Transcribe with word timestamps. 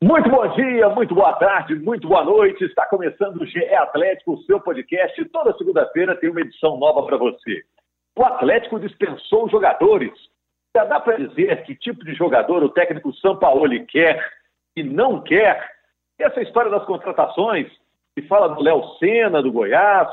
Muito 0.00 0.30
bom 0.30 0.46
dia, 0.54 0.88
muito 0.90 1.12
boa 1.12 1.32
tarde, 1.32 1.74
muito 1.74 2.06
boa 2.06 2.22
noite. 2.22 2.62
Está 2.62 2.86
começando 2.86 3.40
o 3.40 3.44
GE 3.44 3.74
Atlético, 3.74 4.34
o 4.34 4.42
seu 4.44 4.60
podcast. 4.60 5.24
Toda 5.24 5.56
segunda-feira 5.58 6.14
tem 6.14 6.30
uma 6.30 6.40
edição 6.40 6.76
nova 6.76 7.02
para 7.04 7.16
você. 7.16 7.64
O 8.16 8.24
Atlético 8.24 8.78
dispensou 8.78 9.48
jogadores. 9.48 10.12
Já 10.76 10.84
dá 10.84 11.00
para 11.00 11.16
dizer 11.16 11.64
que 11.64 11.74
tipo 11.74 12.04
de 12.04 12.14
jogador 12.14 12.62
o 12.62 12.68
técnico 12.68 13.12
Sampaoli 13.14 13.86
quer 13.86 14.24
e 14.76 14.84
não 14.84 15.20
quer? 15.20 15.68
Essa 16.16 16.42
história 16.42 16.70
das 16.70 16.84
contratações, 16.84 17.66
que 18.14 18.22
fala 18.28 18.54
do 18.54 18.62
Léo 18.62 18.84
Senna, 19.00 19.42
do 19.42 19.50
Goiás, 19.50 20.08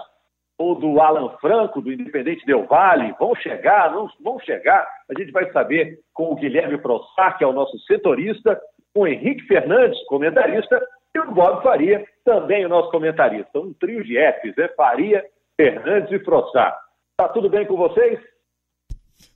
ou 0.57 0.73
do 0.73 0.99
Alan 0.99 1.29
Franco, 1.37 1.79
do 1.79 1.93
Independente 1.93 2.43
Del 2.47 2.65
Vale, 2.65 3.13
vão 3.19 3.35
chegar, 3.35 3.91
não 3.91 4.09
vão 4.19 4.39
chegar? 4.39 4.87
A 5.07 5.19
gente 5.19 5.31
vai 5.31 5.51
saber 5.51 5.99
com 6.11 6.31
o 6.31 6.35
Guilherme 6.35 6.79
Prossar, 6.79 7.37
que 7.37 7.43
é 7.43 7.47
o 7.47 7.53
nosso 7.53 7.77
setorista, 7.81 8.59
o 8.95 9.05
Henrique 9.05 9.45
Fernandes, 9.45 10.01
comentarista, 10.05 10.81
e 11.13 11.19
o 11.19 11.31
Bob 11.31 11.61
Faria, 11.61 12.05
também 12.23 12.65
o 12.65 12.69
nosso 12.69 12.89
comentarista. 12.89 13.59
Um 13.59 13.73
trio 13.73 14.03
de 14.03 14.15
Fs, 14.15 14.55
né? 14.57 14.67
Faria, 14.69 15.23
Fernandes 15.55 16.11
e 16.11 16.19
Frossá. 16.23 16.77
Tá 17.17 17.29
tudo 17.29 17.49
bem 17.49 17.65
com 17.65 17.75
vocês? 17.75 18.19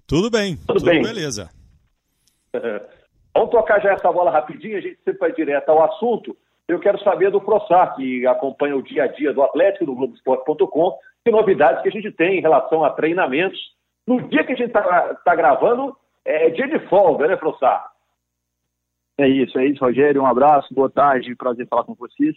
Tudo 0.08 0.30
bem, 0.30 0.56
tudo, 0.58 0.80
tudo 0.80 0.86
bem. 0.86 1.02
beleza. 1.02 1.50
Vamos 3.34 3.52
tocar 3.52 3.80
já 3.80 3.94
essa 3.94 4.12
bola 4.12 4.32
rapidinho, 4.32 4.78
a 4.78 4.82
gente 4.82 4.98
sempre 5.04 5.20
vai 5.20 5.32
direto 5.32 5.70
ao 5.70 5.84
assunto. 5.84 6.36
Eu 6.68 6.80
quero 6.80 7.02
saber 7.04 7.32
do 7.32 7.40
Frossá, 7.40 7.88
que 7.96 8.26
acompanha 8.28 8.76
o 8.76 8.84
dia 8.84 9.04
a 9.04 9.08
dia 9.08 9.34
do 9.34 9.42
Atlético, 9.42 9.86
no 9.86 9.96
Globoesporte.com, 9.96 10.98
que 11.24 11.32
novidades 11.32 11.82
que 11.82 11.90
a 11.90 11.92
gente 11.92 12.12
tem 12.12 12.40
em 12.40 12.42
relação 12.42 12.84
a 12.84 12.92
treinamentos. 12.92 13.60
No 14.06 14.22
dia 14.28 14.44
que 14.44 14.54
a 14.54 14.56
gente 14.56 14.68
está 14.68 15.16
tá 15.24 15.36
gravando, 15.36 15.96
é 16.26 16.50
dia 16.50 16.68
de 16.68 16.80
folga, 16.88 17.28
né, 17.28 17.38
Frossá? 17.38 17.90
É 19.20 19.28
isso, 19.28 19.60
é 19.60 19.66
isso, 19.66 19.84
Rogério. 19.84 20.22
Um 20.22 20.26
abraço, 20.26 20.74
boa 20.74 20.90
tarde, 20.90 21.36
prazer 21.36 21.68
falar 21.68 21.84
com 21.84 21.94
vocês. 21.94 22.34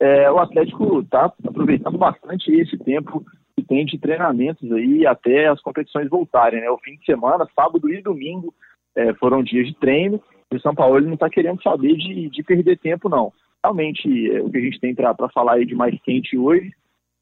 É, 0.00 0.28
o 0.28 0.40
Atlético 0.40 0.98
está 0.98 1.32
aproveitando 1.46 1.96
bastante 1.96 2.50
esse 2.50 2.76
tempo 2.76 3.24
que 3.56 3.62
tem 3.62 3.86
de 3.86 3.96
treinamentos 4.00 4.70
aí 4.72 5.06
até 5.06 5.46
as 5.46 5.60
competições 5.60 6.10
voltarem, 6.10 6.60
né? 6.60 6.68
O 6.68 6.78
fim 6.78 6.96
de 6.96 7.04
semana, 7.04 7.46
sábado 7.54 7.88
e 7.88 8.02
domingo 8.02 8.52
é, 8.96 9.14
foram 9.14 9.44
dias 9.44 9.68
de 9.68 9.74
treino 9.76 10.20
e 10.50 10.56
o 10.56 10.60
São 10.60 10.74
Paulo 10.74 11.00
não 11.02 11.14
está 11.14 11.30
querendo 11.30 11.62
saber 11.62 11.94
de, 11.94 12.28
de, 12.28 12.42
perder 12.42 12.80
tempo, 12.80 13.08
não. 13.08 13.32
Realmente, 13.62 14.32
é, 14.32 14.42
o 14.42 14.50
que 14.50 14.58
a 14.58 14.60
gente 14.60 14.80
tem 14.80 14.92
para 14.92 15.14
falar 15.32 15.52
aí 15.52 15.64
de 15.64 15.76
mais 15.76 15.96
quente 16.02 16.36
hoje 16.36 16.72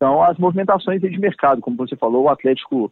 são 0.03 0.23
as 0.23 0.39
movimentações 0.39 1.03
de 1.03 1.21
mercado. 1.21 1.61
Como 1.61 1.77
você 1.77 1.97
falou, 1.97 2.23
o 2.23 2.31
Atlético 2.31 2.91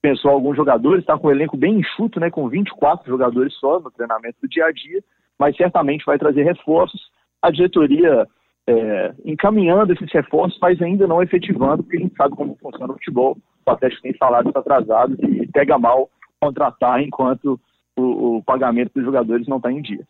pensou 0.00 0.30
alguns 0.30 0.56
jogadores, 0.56 1.00
está 1.00 1.18
com 1.18 1.26
o 1.26 1.32
elenco 1.32 1.56
bem 1.56 1.80
enxuto, 1.80 2.20
né? 2.20 2.30
Com 2.30 2.48
24 2.48 3.04
jogadores 3.08 3.52
só 3.54 3.80
no 3.80 3.90
treinamento 3.90 4.38
do 4.40 4.48
dia 4.48 4.66
a 4.66 4.70
dia 4.70 5.02
mas 5.38 5.56
certamente 5.56 6.04
vai 6.04 6.18
trazer 6.18 6.42
reforços. 6.42 7.00
A 7.42 7.50
diretoria 7.50 8.26
é, 8.66 9.14
encaminhando 9.24 9.92
esses 9.92 10.10
reforços, 10.12 10.58
mas 10.60 10.80
ainda 10.82 11.06
não 11.06 11.22
efetivando, 11.22 11.82
porque 11.82 11.98
a 11.98 12.00
gente 12.00 12.16
sabe 12.16 12.34
como 12.34 12.56
funciona 12.56 12.92
o 12.92 12.96
futebol. 12.96 13.36
O 13.66 13.70
Atlético 13.70 14.02
tem 14.02 14.16
salários 14.16 14.54
atrasados 14.54 15.18
e 15.20 15.46
pega 15.48 15.78
mal 15.78 16.08
contratar 16.40 17.00
enquanto 17.00 17.58
o, 17.96 18.36
o 18.36 18.42
pagamento 18.42 18.92
dos 18.94 19.04
jogadores 19.04 19.46
não 19.46 19.56
está 19.58 19.70
em 19.70 19.80
dia. 19.80 20.06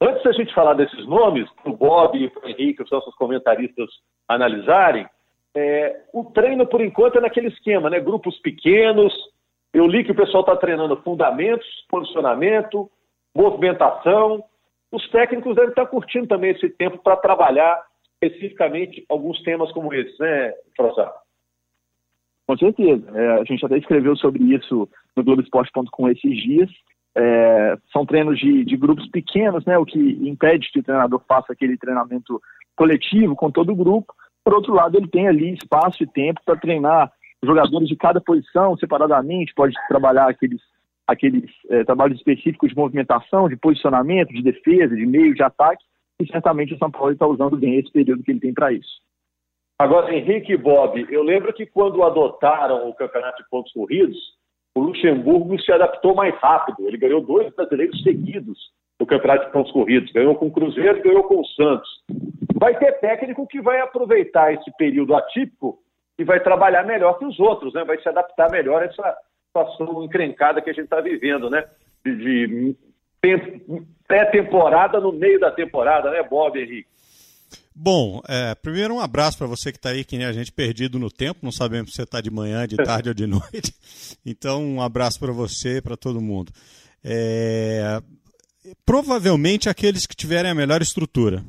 Antes 0.00 0.22
da 0.24 0.32
gente 0.32 0.52
falar 0.52 0.74
desses 0.74 1.06
nomes, 1.06 1.48
o 1.64 1.72
Bob 1.72 2.18
e 2.18 2.26
o 2.26 2.48
Henrique, 2.48 2.82
os 2.82 2.90
nossos 2.90 3.14
comentaristas 3.14 3.88
analisarem, 4.28 5.06
é, 5.54 6.00
o 6.12 6.24
treino, 6.24 6.66
por 6.66 6.80
enquanto, 6.80 7.18
é 7.18 7.20
naquele 7.20 7.48
esquema, 7.48 7.88
né? 7.90 8.00
Grupos 8.00 8.38
pequenos. 8.40 9.12
Eu 9.72 9.86
li 9.86 10.02
que 10.02 10.12
o 10.12 10.14
pessoal 10.14 10.40
está 10.40 10.56
treinando 10.56 10.96
fundamentos, 11.02 11.66
posicionamento, 11.88 12.90
movimentação, 13.34 14.42
os 14.92 15.08
técnicos 15.08 15.56
devem 15.56 15.70
estar 15.70 15.86
curtindo 15.86 16.26
também 16.26 16.50
esse 16.50 16.68
tempo 16.68 16.98
para 16.98 17.16
trabalhar 17.16 17.82
especificamente 18.20 19.04
alguns 19.08 19.42
temas 19.42 19.72
como 19.72 19.92
esse, 19.92 20.20
né, 20.20 20.52
Frossá? 20.76 21.12
Com 22.46 22.56
certeza. 22.58 23.10
É, 23.18 23.40
a 23.40 23.44
gente 23.44 23.64
até 23.64 23.78
escreveu 23.78 24.14
sobre 24.16 24.44
isso 24.44 24.88
no 25.16 25.24
Globoesporte.com 25.24 26.08
esses 26.08 26.36
dias. 26.42 26.70
É, 27.16 27.76
são 27.92 28.06
treinos 28.06 28.38
de, 28.38 28.64
de, 28.64 28.76
grupos 28.76 29.08
pequenos, 29.08 29.64
né, 29.64 29.76
o 29.78 29.84
que 29.84 29.98
impede 29.98 30.70
que 30.70 30.80
o 30.80 30.82
treinador 30.82 31.22
faça 31.26 31.52
aquele 31.52 31.76
treinamento 31.76 32.40
coletivo 32.76 33.34
com 33.34 33.50
todo 33.50 33.72
o 33.72 33.76
grupo. 33.76 34.14
Por 34.44 34.54
outro 34.54 34.74
lado, 34.74 34.96
ele 34.96 35.08
tem 35.08 35.28
ali 35.28 35.54
espaço 35.54 36.02
e 36.02 36.06
tempo 36.06 36.40
para 36.44 36.56
treinar 36.56 37.12
jogadores 37.42 37.88
de 37.88 37.96
cada 37.96 38.20
posição 38.20 38.76
separadamente, 38.76 39.54
pode 39.54 39.74
trabalhar 39.88 40.28
aqueles 40.28 40.60
aqueles 41.06 41.50
é, 41.70 41.84
trabalhos 41.84 42.18
específicos 42.18 42.70
de 42.70 42.76
movimentação, 42.76 43.48
de 43.48 43.56
posicionamento, 43.56 44.32
de 44.32 44.42
defesa, 44.42 44.94
de 44.94 45.06
meio, 45.06 45.34
de 45.34 45.42
ataque, 45.42 45.84
e 46.20 46.26
certamente 46.26 46.74
o 46.74 46.78
São 46.78 46.90
Paulo 46.90 47.12
está 47.12 47.26
usando 47.26 47.56
bem 47.56 47.78
esse 47.78 47.90
período 47.90 48.22
que 48.22 48.30
ele 48.30 48.40
tem 48.40 48.54
para 48.54 48.72
isso. 48.72 49.00
Agora, 49.78 50.14
Henrique 50.14 50.52
e 50.52 50.56
Bob, 50.56 51.06
eu 51.10 51.22
lembro 51.22 51.52
que 51.52 51.66
quando 51.66 52.04
adotaram 52.04 52.88
o 52.88 52.94
campeonato 52.94 53.42
de 53.42 53.48
pontos 53.48 53.72
corridos, 53.72 54.16
o 54.76 54.80
Luxemburgo 54.80 55.58
se 55.60 55.72
adaptou 55.72 56.14
mais 56.14 56.34
rápido. 56.36 56.86
Ele 56.86 56.96
ganhou 56.96 57.20
dois 57.20 57.52
brasileiros 57.54 58.00
seguidos 58.02 58.58
no 59.00 59.06
campeonato 59.06 59.46
de 59.46 59.52
pontos 59.52 59.72
corridos. 59.72 60.12
Ganhou 60.12 60.36
com 60.36 60.46
o 60.46 60.52
Cruzeiro 60.52 60.98
e 60.98 61.02
ganhou 61.02 61.24
com 61.24 61.40
o 61.40 61.46
Santos. 61.46 61.88
Vai 62.54 62.78
ter 62.78 62.92
técnico 63.00 63.46
que 63.46 63.60
vai 63.60 63.80
aproveitar 63.80 64.54
esse 64.54 64.70
período 64.76 65.16
atípico 65.16 65.78
e 66.18 66.24
vai 66.24 66.38
trabalhar 66.40 66.84
melhor 66.84 67.18
que 67.18 67.24
os 67.24 67.40
outros, 67.40 67.74
né? 67.74 67.84
vai 67.84 68.00
se 68.00 68.08
adaptar 68.08 68.50
melhor 68.50 68.82
a 68.82 68.84
essa 68.84 69.16
situação 69.52 70.02
encrencada 70.02 70.62
que 70.62 70.70
a 70.70 70.72
gente 70.72 70.84
está 70.84 71.00
vivendo, 71.00 71.50
né? 71.50 71.64
De, 72.04 72.16
de 72.16 72.76
pré-temporada 74.08 74.98
no 74.98 75.12
meio 75.12 75.38
da 75.38 75.50
temporada, 75.50 76.10
né, 76.10 76.22
Bob 76.22 76.58
Henrique? 76.58 76.88
Bom, 77.74 78.20
é, 78.28 78.54
primeiro 78.54 78.94
um 78.94 79.00
abraço 79.00 79.38
para 79.38 79.46
você 79.46 79.70
que 79.70 79.78
está 79.78 79.90
aí, 79.90 80.04
que 80.04 80.18
nem 80.18 80.26
a 80.26 80.32
gente 80.32 80.52
perdido 80.52 80.98
no 80.98 81.10
tempo, 81.10 81.40
não 81.42 81.52
sabemos 81.52 81.90
se 81.90 81.96
você 81.96 82.02
está 82.02 82.20
de 82.20 82.30
manhã, 82.30 82.66
de 82.66 82.76
tarde 82.82 83.08
ou 83.08 83.14
de 83.14 83.26
noite. 83.26 83.72
Então, 84.26 84.62
um 84.62 84.82
abraço 84.82 85.18
para 85.20 85.32
você 85.32 85.76
e 85.76 85.82
para 85.82 85.96
todo 85.96 86.20
mundo. 86.20 86.52
É, 87.04 88.02
provavelmente 88.84 89.68
aqueles 89.68 90.06
que 90.06 90.16
tiverem 90.16 90.50
a 90.50 90.54
melhor 90.54 90.82
estrutura, 90.82 91.42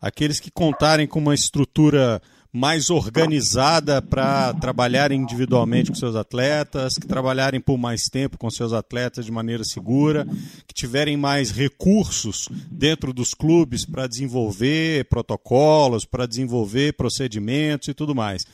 aqueles 0.00 0.38
que 0.38 0.50
contarem 0.50 1.06
com 1.06 1.18
uma 1.18 1.34
estrutura 1.34 2.20
mais 2.56 2.88
organizada 2.88 4.00
para 4.00 4.54
trabalhar 4.54 5.12
individualmente 5.12 5.90
com 5.90 5.94
seus 5.94 6.16
atletas, 6.16 6.94
que 6.94 7.06
trabalharem 7.06 7.60
por 7.60 7.76
mais 7.76 8.08
tempo 8.08 8.38
com 8.38 8.50
seus 8.50 8.72
atletas 8.72 9.26
de 9.26 9.30
maneira 9.30 9.62
segura, 9.62 10.26
que 10.66 10.74
tiverem 10.74 11.18
mais 11.18 11.50
recursos 11.50 12.48
dentro 12.70 13.12
dos 13.12 13.34
clubes 13.34 13.84
para 13.84 14.06
desenvolver 14.06 15.04
protocolos, 15.04 16.06
para 16.06 16.24
desenvolver 16.24 16.94
procedimentos 16.94 17.88
e 17.88 17.94
tudo 17.94 18.14
mais. 18.14 18.46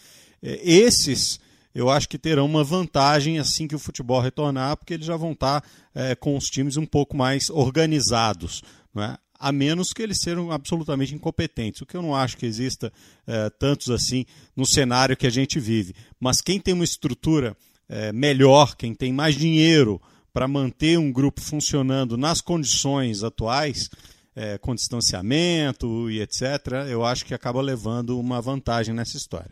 É, 0.43 0.61
esses 0.69 1.39
eu 1.75 1.89
acho 1.89 2.09
que 2.09 2.19
terão 2.19 2.45
uma 2.45 2.65
vantagem 2.65 3.39
assim 3.39 3.67
que 3.67 3.75
o 3.75 3.79
futebol 3.79 4.21
retornar, 4.21 4.77
porque 4.77 4.95
eles 4.95 5.07
já 5.07 5.17
vão 5.17 5.33
estar 5.33 5.65
é, 5.95 6.15
com 6.15 6.37
os 6.37 6.47
times 6.47 6.77
um 6.77 6.85
pouco 6.85 7.17
mais 7.17 7.49
organizados. 7.49 8.63
Não 8.93 9.03
é? 9.05 9.17
A 9.43 9.51
menos 9.51 9.93
que 9.93 10.01
eles 10.01 10.21
sejam 10.21 10.53
absolutamente 10.53 11.13
incompetentes, 11.13 11.81
o 11.83 11.87
que 11.87 11.97
eu 11.97 12.03
não 12.03 12.15
acho 12.15 12.37
que 12.37 12.47
exista 12.47 12.93
é, 13.27 13.51
tantos 13.51 13.91
assim 13.91 14.25
no 14.55 14.65
cenário 14.65 15.17
que 15.17 15.27
a 15.27 15.31
gente 15.31 15.59
vive. 15.59 15.95
Mas 16.21 16.41
quem 16.41 16.61
tem 16.61 16.73
uma 16.73 16.85
estrutura 16.85 17.57
é, 17.89 18.13
melhor, 18.13 18.77
quem 18.77 18.95
tem 18.95 19.13
mais 19.13 19.35
dinheiro 19.35 20.01
para 20.33 20.47
manter 20.47 20.97
um 20.97 21.13
grupo 21.13 21.41
funcionando 21.41 22.17
nas 22.17 22.41
condições 22.41 23.25
atuais, 23.25 23.91
é, 24.37 24.59
com 24.59 24.77
distanciamento 24.77 26.09
e 26.09 26.23
etc., 26.23 26.89
eu 26.89 27.05
acho 27.05 27.27
que 27.27 27.35
acaba 27.35 27.61
levando 27.61 28.21
uma 28.21 28.41
vantagem 28.41 28.95
nessa 28.95 29.17
história. 29.17 29.51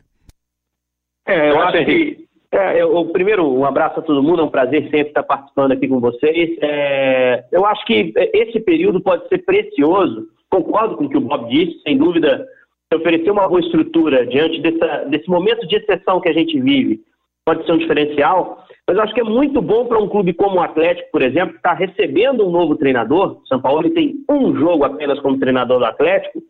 É, 1.26 1.50
eu 1.50 1.60
acho 1.60 1.84
que 1.84 2.19
é, 2.52 2.82
eu, 2.82 3.04
primeiro, 3.06 3.46
um 3.46 3.64
abraço 3.64 4.00
a 4.00 4.02
todo 4.02 4.22
mundo, 4.22 4.42
é 4.42 4.44
um 4.44 4.50
prazer 4.50 4.82
sempre 4.84 5.08
estar 5.08 5.22
participando 5.22 5.72
aqui 5.72 5.86
com 5.86 6.00
vocês. 6.00 6.58
É, 6.60 7.44
eu 7.52 7.64
acho 7.64 7.84
que 7.84 8.12
esse 8.16 8.60
período 8.60 9.00
pode 9.00 9.28
ser 9.28 9.38
precioso, 9.38 10.26
concordo 10.48 10.96
com 10.96 11.04
o 11.04 11.08
que 11.08 11.16
o 11.16 11.20
Bob 11.20 11.48
disse, 11.48 11.80
sem 11.82 11.96
dúvida, 11.96 12.46
oferecer 12.92 13.30
uma 13.30 13.48
boa 13.48 13.60
estrutura 13.60 14.26
diante 14.26 14.60
dessa, 14.60 15.04
desse 15.04 15.28
momento 15.28 15.66
de 15.66 15.76
exceção 15.76 16.20
que 16.20 16.28
a 16.28 16.32
gente 16.32 16.58
vive 16.60 17.00
pode 17.44 17.64
ser 17.64 17.72
um 17.72 17.78
diferencial, 17.78 18.64
mas 18.86 18.96
eu 18.96 19.02
acho 19.02 19.14
que 19.14 19.20
é 19.20 19.24
muito 19.24 19.60
bom 19.60 19.86
para 19.86 19.98
um 19.98 20.08
clube 20.08 20.32
como 20.32 20.56
o 20.56 20.62
Atlético, 20.62 21.10
por 21.10 21.22
exemplo, 21.22 21.52
que 21.52 21.58
está 21.58 21.72
recebendo 21.72 22.46
um 22.46 22.50
novo 22.50 22.76
treinador. 22.76 23.40
São 23.48 23.60
Paulo 23.60 23.88
tem 23.90 24.16
um 24.28 24.54
jogo 24.56 24.84
apenas 24.84 25.18
como 25.20 25.38
treinador 25.38 25.78
do 25.78 25.84
Atlético 25.84 26.40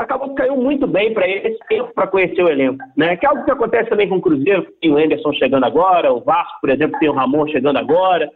acabou 0.00 0.30
que 0.30 0.36
caiu 0.36 0.56
muito 0.56 0.86
bem 0.86 1.12
para 1.12 1.28
ele 1.28 1.48
esse 1.48 1.58
tempo 1.68 1.92
para 1.94 2.06
conhecer 2.06 2.42
o 2.42 2.48
elenco. 2.48 2.82
Né? 2.96 3.16
Que 3.16 3.26
é 3.26 3.28
algo 3.28 3.44
que 3.44 3.50
acontece 3.50 3.90
também 3.90 4.08
com 4.08 4.16
o 4.16 4.20
Cruzeiro, 4.20 4.66
tem 4.80 4.92
o 4.92 4.96
Anderson 4.96 5.32
chegando 5.34 5.64
agora, 5.64 6.12
o 6.12 6.20
Vasco, 6.20 6.60
por 6.60 6.70
exemplo, 6.70 6.98
tem 6.98 7.08
o 7.08 7.14
Ramon 7.14 7.46
chegando 7.48 7.76
agora. 7.76 8.30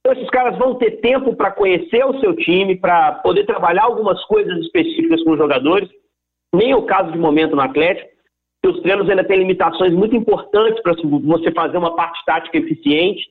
Então, 0.00 0.16
esses 0.16 0.30
caras 0.30 0.56
vão 0.58 0.76
ter 0.76 1.00
tempo 1.00 1.36
para 1.36 1.50
conhecer 1.50 2.04
o 2.04 2.18
seu 2.20 2.34
time, 2.34 2.74
para 2.74 3.12
poder 3.16 3.44
trabalhar 3.44 3.84
algumas 3.84 4.22
coisas 4.24 4.56
específicas 4.58 5.22
com 5.22 5.32
os 5.32 5.38
jogadores. 5.38 5.88
Nem 6.54 6.74
o 6.74 6.82
caso 6.82 7.12
de 7.12 7.18
momento 7.18 7.54
no 7.54 7.62
Atlético, 7.62 8.08
que 8.62 8.68
os 8.68 8.80
treinos 8.80 9.08
ainda 9.08 9.24
têm 9.24 9.38
limitações 9.38 9.92
muito 9.92 10.16
importantes 10.16 10.82
para 10.82 10.94
você 10.94 11.52
fazer 11.52 11.76
uma 11.76 11.94
parte 11.94 12.24
tática 12.24 12.58
eficiente. 12.58 13.28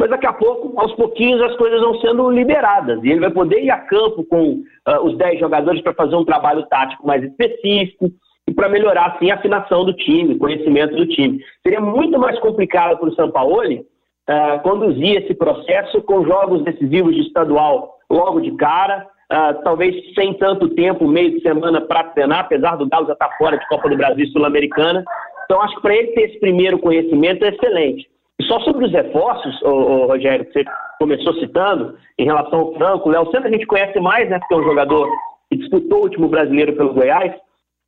Mas 0.00 0.08
daqui 0.08 0.26
a 0.26 0.32
pouco, 0.32 0.80
aos 0.80 0.94
pouquinhos, 0.94 1.42
as 1.42 1.54
coisas 1.56 1.78
vão 1.78 2.00
sendo 2.00 2.30
liberadas. 2.30 2.98
E 3.04 3.10
ele 3.10 3.20
vai 3.20 3.30
poder 3.30 3.62
ir 3.62 3.70
a 3.70 3.76
campo 3.76 4.24
com 4.24 4.52
uh, 4.52 5.04
os 5.04 5.14
10 5.18 5.38
jogadores 5.38 5.82
para 5.82 5.92
fazer 5.92 6.16
um 6.16 6.24
trabalho 6.24 6.64
tático 6.70 7.06
mais 7.06 7.22
específico 7.22 8.10
e 8.48 8.54
para 8.54 8.70
melhorar, 8.70 9.14
assim, 9.14 9.30
a 9.30 9.34
afinação 9.34 9.84
do 9.84 9.92
time, 9.92 10.32
o 10.32 10.38
conhecimento 10.38 10.96
do 10.96 11.06
time. 11.06 11.44
Seria 11.62 11.82
muito 11.82 12.18
mais 12.18 12.38
complicado 12.38 12.96
para 12.98 13.10
o 13.10 13.14
Sampaoli 13.14 13.80
uh, 14.26 14.62
conduzir 14.62 15.22
esse 15.22 15.34
processo 15.34 16.00
com 16.00 16.24
jogos 16.24 16.64
decisivos 16.64 17.14
de 17.14 17.20
estadual 17.20 17.98
logo 18.10 18.40
de 18.40 18.52
cara, 18.52 19.06
uh, 19.30 19.62
talvez 19.62 19.94
sem 20.14 20.32
tanto 20.32 20.70
tempo, 20.70 21.06
meio 21.06 21.32
de 21.32 21.42
semana 21.42 21.78
para 21.78 22.04
treinar, 22.04 22.40
apesar 22.40 22.76
do 22.76 22.88
Galo 22.88 23.06
já 23.06 23.12
estar 23.12 23.28
tá 23.28 23.36
fora 23.36 23.58
de 23.58 23.68
Copa 23.68 23.90
do 23.90 23.98
Brasil 23.98 24.26
Sul-Americana. 24.28 25.04
Então, 25.44 25.60
acho 25.60 25.74
que 25.74 25.82
para 25.82 25.94
ele 25.94 26.12
ter 26.12 26.22
esse 26.22 26.40
primeiro 26.40 26.78
conhecimento 26.78 27.44
é 27.44 27.48
excelente. 27.48 28.08
E 28.40 28.42
só 28.44 28.58
sobre 28.60 28.86
os 28.86 28.92
reforços, 28.92 29.60
ô, 29.60 29.68
ô, 29.68 30.06
Rogério, 30.06 30.46
que 30.46 30.52
você 30.54 30.64
começou 30.98 31.34
citando, 31.34 31.94
em 32.18 32.24
relação 32.24 32.60
ao 32.60 32.74
Franco, 32.74 33.06
o 33.06 33.12
Léo 33.12 33.30
Senna 33.30 33.48
a 33.48 33.50
gente 33.50 33.66
conhece 33.66 34.00
mais, 34.00 34.30
né, 34.30 34.38
porque 34.38 34.54
é 34.54 34.56
um 34.56 34.64
jogador 34.64 35.06
que 35.50 35.58
disputou 35.58 35.98
o 35.98 36.02
último 36.04 36.26
brasileiro 36.26 36.74
pelo 36.74 36.94
Goiás, 36.94 37.34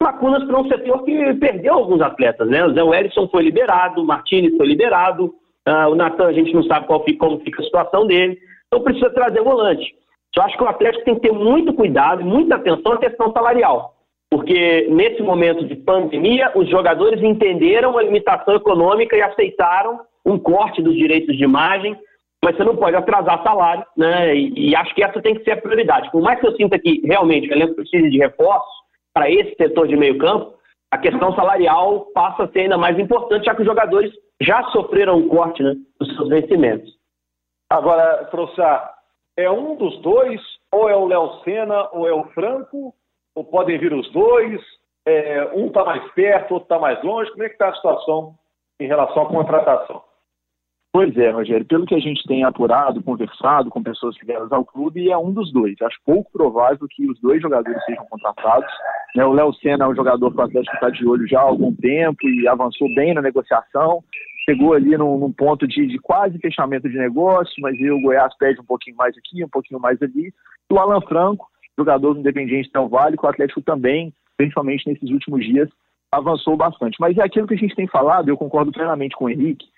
lacunas 0.03 0.45
para 0.45 0.61
um 0.61 0.69
setor 0.69 1.05
que 1.05 1.35
perdeu 1.37 1.73
alguns 1.73 2.03
atletas, 2.03 2.47
né? 2.49 2.67
O 2.67 2.75
Zé 2.75 2.83
Wellison 2.83 3.29
foi 3.29 3.45
liberado, 3.45 4.03
o 4.03 4.05
Martinez 4.05 4.55
foi 4.59 4.67
liberado, 4.67 5.33
uh, 5.67 5.89
o 5.91 5.95
Natan 5.95 6.27
a 6.27 6.33
gente 6.35 6.53
não 6.53 6.65
sabe 6.65 6.87
qual, 6.87 7.03
como 7.19 7.41
fica 7.41 7.63
a 7.63 7.65
situação 7.65 8.07
dele, 8.07 8.37
então 8.67 8.83
precisa 8.83 9.09
trazer 9.09 9.41
volante. 9.43 9.95
Eu 10.37 10.43
acho 10.43 10.59
que 10.59 10.65
o 10.65 10.69
Atlético 10.69 11.05
tem 11.05 11.15
que 11.15 11.21
ter 11.23 11.33
muito 11.33 11.73
cuidado, 11.73 12.23
muita 12.23 12.57
atenção 12.57 12.93
à 12.93 12.99
questão 12.99 13.33
salarial, 13.33 13.95
porque 14.31 14.87
nesse 14.91 15.23
momento 15.23 15.65
de 15.65 15.77
pandemia 15.77 16.53
os 16.55 16.69
jogadores 16.69 17.23
entenderam 17.23 17.97
a 17.97 18.03
limitação 18.03 18.57
econômica 18.57 19.17
e 19.17 19.23
aceitaram 19.23 20.01
um 20.25 20.39
corte 20.39 20.83
dos 20.83 20.95
direitos 20.95 21.37
de 21.37 21.45
imagem, 21.45 21.97
mas 22.45 22.57
você 22.57 22.65
não 22.65 22.77
pode 22.77 22.97
atrasar 22.97 23.43
salário, 23.43 23.85
né? 23.97 24.35
E, 24.35 24.71
e, 24.71 24.77
acho 24.77 24.95
que 24.95 25.03
essa 25.03 25.23
tem 25.23 25.35
que 25.35 25.45
ser 25.45 25.53
a 25.53 25.61
prioridade. 25.61 26.11
Por 26.11 26.21
mais 26.21 26.41
que 26.41 26.47
eu 26.47 26.57
sinta 26.57 26.79
que 26.79 27.01
realmente 27.05 27.49
o 27.49 27.53
elenco 27.53 27.77
precise 27.77 28.11
de 28.11 28.19
reforços 28.19 28.73
para 29.15 29.31
esse 29.31 29.55
setor 29.57 29.87
de 29.87 29.97
meio 29.97 30.19
campo, 30.19 30.55
a 30.91 30.99
questão 30.99 31.35
salarial 31.35 32.07
passa 32.15 32.45
a 32.45 32.49
ser 32.49 32.61
ainda 32.61 32.77
mais 32.77 32.99
importante, 32.99 33.45
já 33.45 33.55
que 33.55 33.63
os 33.63 33.67
jogadores 33.67 34.13
já 34.41 34.63
sofreram 34.71 35.19
um 35.19 35.29
corte 35.29 35.63
né, 35.63 35.75
dos 35.99 36.15
seus 36.17 36.29
vencimentos. 36.29 36.93
Agora, 37.71 38.27
Frossá, 38.31 38.93
é 39.37 39.51
um 39.51 39.77
dos 39.77 39.99
dois, 40.03 40.41
ou 40.71 40.89
é 40.89 40.97
o 40.97 41.07
Léo 41.07 41.41
Senna, 41.45 41.89
ou 41.93 42.07
é 42.07 42.13
o 42.13 42.25
Franco, 42.35 42.95
ou 43.35 43.45
podem 43.45 43.79
vir 43.79 43.93
os 43.95 44.11
dois, 44.13 44.61
é, 45.07 45.51
um 45.55 45.69
está 45.69 45.85
mais 45.85 46.13
perto, 46.13 46.55
outro 46.55 46.67
está 46.67 46.79
mais 46.79 47.03
longe, 47.03 47.31
como 47.31 47.45
é 47.45 47.49
que 47.49 47.55
está 47.55 47.69
a 47.69 47.75
situação 47.75 48.35
em 48.79 48.87
relação 48.87 49.23
à 49.23 49.27
contratação? 49.27 50.03
Pois 50.93 51.17
é, 51.17 51.31
Rogério, 51.31 51.65
pelo 51.65 51.87
que 51.87 51.95
a 51.95 51.99
gente 51.99 52.23
tem 52.25 52.45
apurado, 52.45 53.03
conversado 53.03 53.71
com 53.71 53.83
pessoas 53.83 54.15
ligadas 54.21 54.53
ao 54.53 54.63
clube, 54.63 55.11
é 55.11 55.17
um 55.17 55.33
dos 55.33 55.51
dois. 55.51 55.75
Acho 55.81 55.97
pouco 56.05 56.31
provável 56.31 56.87
que 56.87 57.11
os 57.11 57.19
dois 57.19 57.41
jogadores 57.41 57.83
sejam 57.87 58.05
contratados. 58.05 58.71
Né, 59.17 59.25
o 59.25 59.33
Léo 59.33 59.55
Senna 59.55 59.87
é 59.87 59.89
um 59.89 59.97
jogador 59.97 60.31
que 60.31 60.37
o 60.37 60.43
Atlético 60.43 60.75
está 60.75 60.91
de 60.91 61.07
olho 61.09 61.27
já 61.27 61.41
há 61.41 61.45
algum 61.45 61.75
tempo 61.75 62.29
e 62.29 62.47
avançou 62.47 62.95
bem 62.95 63.15
na 63.15 63.23
negociação. 63.23 64.05
Chegou 64.45 64.75
ali 64.75 64.95
num, 64.99 65.17
num 65.17 65.33
ponto 65.33 65.67
de, 65.67 65.87
de, 65.87 65.99
quase 65.99 66.39
fechamento 66.39 66.87
de 66.87 66.99
negócio, 66.99 67.55
mas 67.61 67.75
o 67.81 68.01
Goiás 68.03 68.37
pede 68.37 68.61
um 68.61 68.65
pouquinho 68.65 68.97
mais 68.97 69.17
aqui, 69.17 69.43
um 69.43 69.49
pouquinho 69.49 69.81
mais 69.81 70.03
ali. 70.03 70.31
O 70.71 70.79
Alan 70.79 71.01
Franco, 71.01 71.47
jogador 71.79 72.13
do 72.13 72.21
Independiente 72.21 72.71
Del 72.71 72.91
Vale, 72.91 73.17
que 73.17 73.25
o 73.25 73.29
Atlético 73.31 73.63
também, 73.63 74.13
principalmente 74.37 74.87
nesses 74.87 75.09
últimos 75.09 75.43
dias, 75.43 75.71
avançou 76.11 76.55
bastante. 76.55 76.99
Mas 77.01 77.17
é 77.17 77.23
aquilo 77.23 77.47
que 77.47 77.55
a 77.55 77.59
gente 77.59 77.75
tem 77.75 77.87
falado, 77.87 78.29
eu 78.29 78.37
concordo 78.37 78.71
plenamente 78.71 79.17
com 79.17 79.25
o 79.25 79.31
Henrique, 79.31 79.72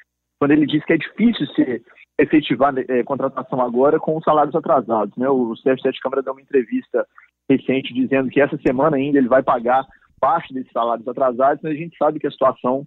quando 0.44 0.50
ele 0.50 0.66
diz 0.66 0.84
que 0.84 0.92
é 0.92 0.98
difícil 0.98 1.46
se 1.54 1.82
efetivar 2.18 2.74
é, 2.76 3.02
contratação 3.02 3.62
agora 3.62 3.98
com 3.98 4.14
os 4.18 4.22
salários 4.22 4.54
atrasados. 4.54 5.16
Né? 5.16 5.26
O 5.26 5.56
Sérgio 5.56 5.82
Sete 5.82 5.98
Câmara 6.02 6.22
deu 6.22 6.34
uma 6.34 6.42
entrevista 6.42 7.06
recente 7.48 7.94
dizendo 7.94 8.28
que 8.28 8.42
essa 8.42 8.58
semana 8.58 8.98
ainda 8.98 9.16
ele 9.16 9.26
vai 9.26 9.42
pagar 9.42 9.86
parte 10.20 10.52
desses 10.52 10.70
salários 10.70 11.08
atrasados, 11.08 11.62
mas 11.62 11.72
a 11.72 11.74
gente 11.74 11.96
sabe 11.96 12.20
que 12.20 12.26
a 12.26 12.30
situação 12.30 12.86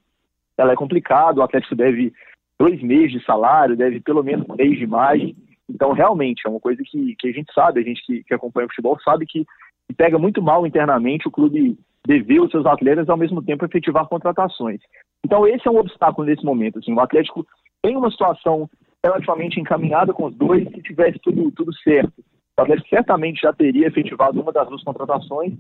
ela 0.56 0.74
é 0.74 0.76
complicada, 0.76 1.40
o 1.40 1.44
Atlético 1.44 1.76
deve 1.76 2.14
dois 2.60 2.80
meses 2.84 3.14
de 3.14 3.26
salário, 3.26 3.76
deve 3.76 4.02
pelo 4.02 4.24
menos 4.24 4.46
três 4.56 4.78
de 4.78 4.86
mais. 4.86 5.34
Então, 5.68 5.94
realmente, 5.94 6.44
é 6.46 6.50
uma 6.52 6.60
coisa 6.60 6.84
que, 6.86 7.16
que 7.18 7.30
a 7.30 7.32
gente 7.32 7.52
sabe, 7.56 7.80
a 7.80 7.84
gente 7.84 8.06
que, 8.06 8.24
que 8.24 8.36
acompanha 8.36 8.68
o 8.68 8.70
futebol 8.70 9.00
sabe 9.00 9.26
que, 9.26 9.44
que 9.88 9.96
pega 9.96 10.20
muito 10.20 10.44
mal 10.44 10.68
internamente 10.68 11.28
o 11.28 11.32
clube 11.32 11.76
dever 12.06 12.40
os 12.40 12.52
seus 12.52 12.68
atletas 12.68 13.10
ao 13.10 13.18
mesmo 13.18 13.42
tempo 13.42 13.66
efetivar 13.66 14.08
contratações. 14.08 14.80
Então 15.26 15.48
esse 15.48 15.68
é 15.68 15.72
um 15.72 15.80
obstáculo 15.80 16.28
nesse 16.28 16.46
momento. 16.46 16.80
Assim, 16.80 16.94
o 16.94 17.00
Atlético 17.00 17.46
tem 17.82 17.96
uma 17.96 18.12
situação 18.12 18.70
relativamente 19.04 19.60
encaminhada 19.60 20.14
com 20.14 20.26
os 20.26 20.36
dois, 20.36 20.68
se 20.70 20.82
tivesse 20.82 21.20
tudo, 21.20 21.52
tudo 21.52 21.74
certo. 21.78 22.14
O 22.58 22.62
Atlético 22.62 22.90
certamente 22.90 23.42
já 23.42 23.54
teria 23.54 23.88
efetivado 23.88 24.42
uma 24.42 24.52
das 24.52 24.68
duas 24.68 24.84
contratações, 24.84 25.54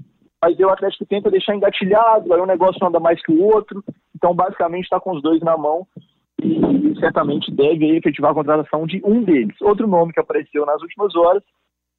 mas 0.44 0.57
o 0.59 0.69
Atlético 0.69 1.06
tenta 1.06 1.30
deixar 1.31 1.56
engatilhado, 1.56 2.33
aí 2.33 2.42
um 2.42 2.45
negócio 2.45 2.80
não 2.81 2.89
anda 2.89 3.00
mais 3.00 3.21
que 3.24 3.31
o 3.31 3.44
outro, 3.44 3.83
então 4.15 4.33
basicamente 4.33 4.83
está 4.83 5.00
com 5.00 5.12
os 5.15 5.21
dois 5.21 5.39
na 5.42 5.57
mão 5.57 5.86
e, 6.42 6.57
e 6.57 7.00
certamente 7.00 7.51
deve 7.51 7.98
efetivar 7.98 8.31
a 8.31 8.36
contratação 8.36 8.86
de 8.86 9.01
um 9.03 9.24
deles. 9.24 9.56
Outro 9.62 9.88
nome 9.88 10.13
que 10.13 10.19
apareceu 10.19 10.65
nas 10.65 10.81
últimas 10.81 11.15
horas 11.15 11.44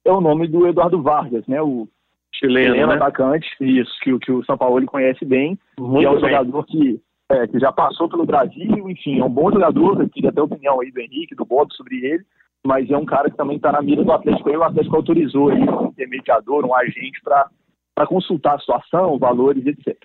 é 0.05 0.11
o 0.11 0.21
nome 0.21 0.47
do 0.47 0.67
Eduardo 0.67 1.01
Vargas, 1.01 1.45
né, 1.47 1.61
o 1.61 1.87
chileno, 2.33 2.73
chileno 2.73 2.87
né? 2.87 2.95
atacante, 2.95 3.47
isso, 3.59 3.91
que, 4.01 4.17
que 4.19 4.31
o 4.31 4.43
São 4.45 4.57
Paulo 4.57 4.85
conhece 4.85 5.25
bem, 5.25 5.57
Muito 5.77 6.01
e 6.01 6.05
é 6.05 6.09
um 6.09 6.13
bem. 6.13 6.21
jogador 6.21 6.65
que, 6.65 7.01
é, 7.29 7.47
que 7.47 7.59
já 7.59 7.71
passou 7.71 8.09
pelo 8.09 8.25
Brasil, 8.25 8.89
enfim, 8.89 9.19
é 9.19 9.23
um 9.23 9.29
bom 9.29 9.51
jogador, 9.51 10.01
eu 10.01 10.09
queria 10.09 10.29
até 10.29 10.41
a 10.41 10.43
opinião 10.43 10.81
aí 10.81 10.91
do 10.91 10.99
Henrique, 10.99 11.35
do 11.35 11.45
Bob 11.45 11.73
sobre 11.75 11.97
ele, 11.97 12.23
mas 12.65 12.89
é 12.89 12.97
um 12.97 13.05
cara 13.05 13.29
que 13.29 13.37
também 13.37 13.57
está 13.57 13.71
na 13.71 13.81
mira 13.81 14.03
do 14.03 14.11
Atlético, 14.11 14.49
e 14.49 14.57
o 14.57 14.63
Atlético 14.63 14.95
autorizou 14.95 15.49
aí 15.49 15.61
um 15.61 15.87
intermediador, 15.87 16.65
um 16.65 16.75
agente 16.75 17.21
para 17.23 18.07
consultar 18.07 18.55
a 18.55 18.59
situação, 18.59 19.17
valores, 19.17 19.65
etc. 19.65 19.95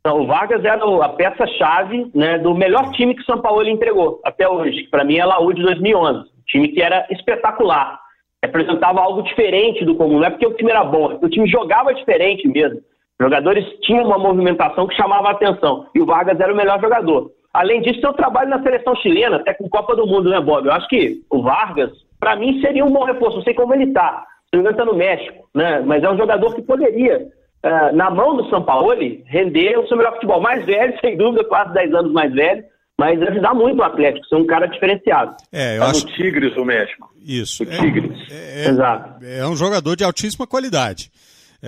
Então, 0.00 0.20
o 0.20 0.26
Vargas 0.26 0.64
era 0.64 0.84
a 1.04 1.08
peça-chave 1.08 2.10
né, 2.14 2.38
do 2.38 2.54
melhor 2.54 2.92
time 2.92 3.14
que 3.14 3.22
o 3.22 3.24
São 3.24 3.40
Paulo 3.40 3.66
entregou 3.66 4.20
até 4.24 4.48
hoje, 4.48 4.84
que 4.84 4.90
para 4.90 5.04
mim 5.04 5.16
é 5.16 5.24
Laú 5.24 5.52
de 5.52 5.62
2011, 5.62 6.30
time 6.46 6.68
que 6.68 6.80
era 6.80 7.06
espetacular 7.10 7.98
representava 8.46 9.00
algo 9.00 9.22
diferente 9.22 9.84
do 9.84 9.96
comum. 9.96 10.18
Não 10.18 10.24
é 10.24 10.30
porque 10.30 10.46
o 10.46 10.54
time 10.54 10.70
era 10.70 10.84
bom, 10.84 11.12
é 11.12 11.26
o 11.26 11.28
time 11.28 11.48
jogava 11.48 11.92
diferente 11.94 12.46
mesmo. 12.48 12.80
Jogadores 13.20 13.64
tinham 13.82 14.04
uma 14.04 14.18
movimentação 14.18 14.86
que 14.86 14.96
chamava 14.96 15.28
a 15.28 15.32
atenção. 15.32 15.86
E 15.94 16.00
o 16.00 16.06
Vargas 16.06 16.38
era 16.38 16.52
o 16.52 16.56
melhor 16.56 16.80
jogador. 16.80 17.30
Além 17.52 17.80
disso, 17.80 18.00
seu 18.00 18.12
trabalho 18.12 18.50
na 18.50 18.62
seleção 18.62 18.94
chilena, 18.96 19.36
até 19.36 19.54
com 19.54 19.68
Copa 19.68 19.96
do 19.96 20.06
Mundo, 20.06 20.28
né, 20.28 20.38
Bob? 20.40 20.66
Eu 20.66 20.72
acho 20.72 20.86
que 20.88 21.22
o 21.30 21.42
Vargas, 21.42 21.90
para 22.20 22.36
mim, 22.36 22.60
seria 22.60 22.84
um 22.84 22.92
bom 22.92 23.04
reforço. 23.04 23.38
Não 23.38 23.44
sei 23.44 23.54
como 23.54 23.72
ele 23.72 23.84
está. 23.84 24.26
Se 24.54 24.60
não 24.60 24.70
está 24.70 24.84
no 24.84 24.94
México, 24.94 25.48
né? 25.54 25.80
Mas 25.80 26.02
é 26.02 26.10
um 26.10 26.18
jogador 26.18 26.54
que 26.54 26.60
poderia, 26.60 27.26
uh, 27.64 27.96
na 27.96 28.10
mão 28.10 28.36
do 28.36 28.48
São 28.50 28.62
Paulo, 28.62 28.94
render 29.24 29.78
o 29.78 29.88
seu 29.88 29.96
melhor 29.96 30.12
futebol. 30.14 30.40
Mais 30.40 30.64
velho, 30.66 30.94
sem 31.00 31.16
dúvida, 31.16 31.44
quase 31.44 31.72
10 31.72 31.94
anos 31.94 32.12
mais 32.12 32.32
velho 32.32 32.64
mas 32.98 33.20
ajudar 33.20 33.54
muito 33.54 33.78
o 33.78 33.84
Atlético, 33.84 34.26
ser 34.26 34.36
um 34.36 34.46
cara 34.46 34.66
diferenciado. 34.66 35.36
É, 35.52 35.76
eu 35.76 35.80
tá 35.80 35.90
acho... 35.90 36.06
no 36.06 36.12
Tigres, 36.14 36.56
o 36.56 36.64
México. 36.64 37.10
Isso. 37.22 37.62
O 37.62 37.66
Tigres. 37.66 38.18
É, 38.30 38.64
é, 38.64 38.68
Exato. 38.68 39.24
É 39.24 39.46
um 39.46 39.54
jogador 39.54 39.96
de 39.96 40.04
altíssima 40.04 40.46
qualidade. 40.46 41.10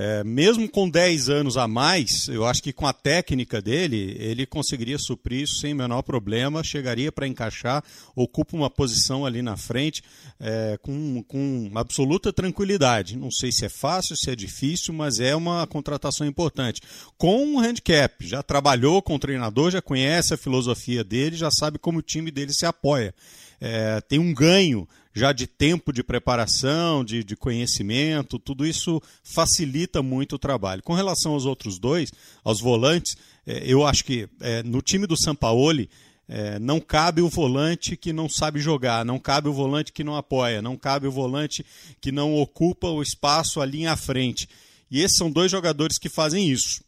É, 0.01 0.23
mesmo 0.23 0.69
com 0.69 0.89
10 0.89 1.29
anos 1.29 1.57
a 1.57 1.67
mais, 1.67 2.29
eu 2.29 2.47
acho 2.47 2.63
que 2.63 2.73
com 2.73 2.87
a 2.87 2.93
técnica 2.93 3.61
dele, 3.61 4.15
ele 4.21 4.47
conseguiria 4.47 4.97
suprir 4.97 5.43
isso 5.43 5.57
sem 5.57 5.73
o 5.73 5.77
menor 5.77 6.03
problema, 6.03 6.63
chegaria 6.63 7.11
para 7.11 7.27
encaixar, 7.27 7.83
ocupa 8.15 8.57
uma 8.57 8.71
posição 8.71 9.27
ali 9.27 9.43
na 9.43 9.57
frente 9.57 10.01
é, 10.39 10.79
com, 10.81 11.21
com 11.27 11.73
absoluta 11.75 12.33
tranquilidade. 12.33 13.17
Não 13.17 13.29
sei 13.29 13.51
se 13.51 13.65
é 13.65 13.69
fácil, 13.69 14.17
se 14.17 14.31
é 14.31 14.37
difícil, 14.37 14.95
mas 14.95 15.19
é 15.19 15.35
uma 15.35 15.67
contratação 15.67 16.25
importante. 16.25 16.81
Com 17.17 17.45
um 17.45 17.59
handicap, 17.59 18.25
já 18.25 18.41
trabalhou 18.41 19.03
com 19.03 19.17
o 19.17 19.19
treinador, 19.19 19.73
já 19.73 19.83
conhece 19.83 20.33
a 20.33 20.37
filosofia 20.39 21.03
dele, 21.03 21.35
já 21.35 21.51
sabe 21.51 21.77
como 21.77 21.99
o 21.99 22.03
time 22.03 22.31
dele 22.31 22.53
se 22.53 22.65
apoia. 22.65 23.13
É, 23.61 24.01
tem 24.03 24.21
um 24.21 24.33
ganho 24.33 24.89
já 25.15 25.33
de 25.33 25.47
tempo 25.47 25.93
de 25.93 26.03
preparação, 26.03 27.05
de, 27.05 27.25
de 27.25 27.37
conhecimento, 27.37 28.39
tudo 28.39 28.67
isso 28.67 29.03
facilita 29.23 30.03
muito 30.03 30.37
o 30.37 30.39
trabalho. 30.39 30.83
Com 30.83 30.95
relação 30.95 31.33
aos 31.33 31.45
outros 31.45 31.79
dois, 31.79 32.11
aos 32.45 32.61
volantes, 32.61 33.17
é, 33.47 33.63
eu 33.65 33.87
acho 33.87 34.05
que 34.05 34.29
é, 34.41 34.63
no 34.63 34.81
time 34.81 35.07
do 35.07 35.17
Sampaoli 35.17 35.89
é, 36.29 36.59
não 36.59 36.79
cabe 36.79 37.23
o 37.23 37.29
volante 37.29 37.97
que 37.97 38.13
não 38.13 38.29
sabe 38.29 38.61
jogar, 38.61 39.05
não 39.05 39.19
cabe 39.19 39.49
o 39.49 39.53
volante 39.53 39.93
que 39.93 40.05
não 40.05 40.15
apoia, 40.15 40.61
não 40.61 40.77
cabe 40.77 41.07
o 41.07 41.13
volante 41.13 41.65
que 42.01 42.13
não 42.13 42.37
ocupa 42.37 42.89
o 42.89 43.03
espaço 43.03 43.61
ali 43.61 43.87
à 43.87 43.97
frente. 43.97 44.47
E 44.91 45.01
esses 45.01 45.17
são 45.17 45.31
dois 45.31 45.51
jogadores 45.51 45.99
que 45.99 46.09
fazem 46.09 46.51
isso. 46.51 46.83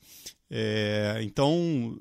É, 0.51 1.21
então, 1.23 1.97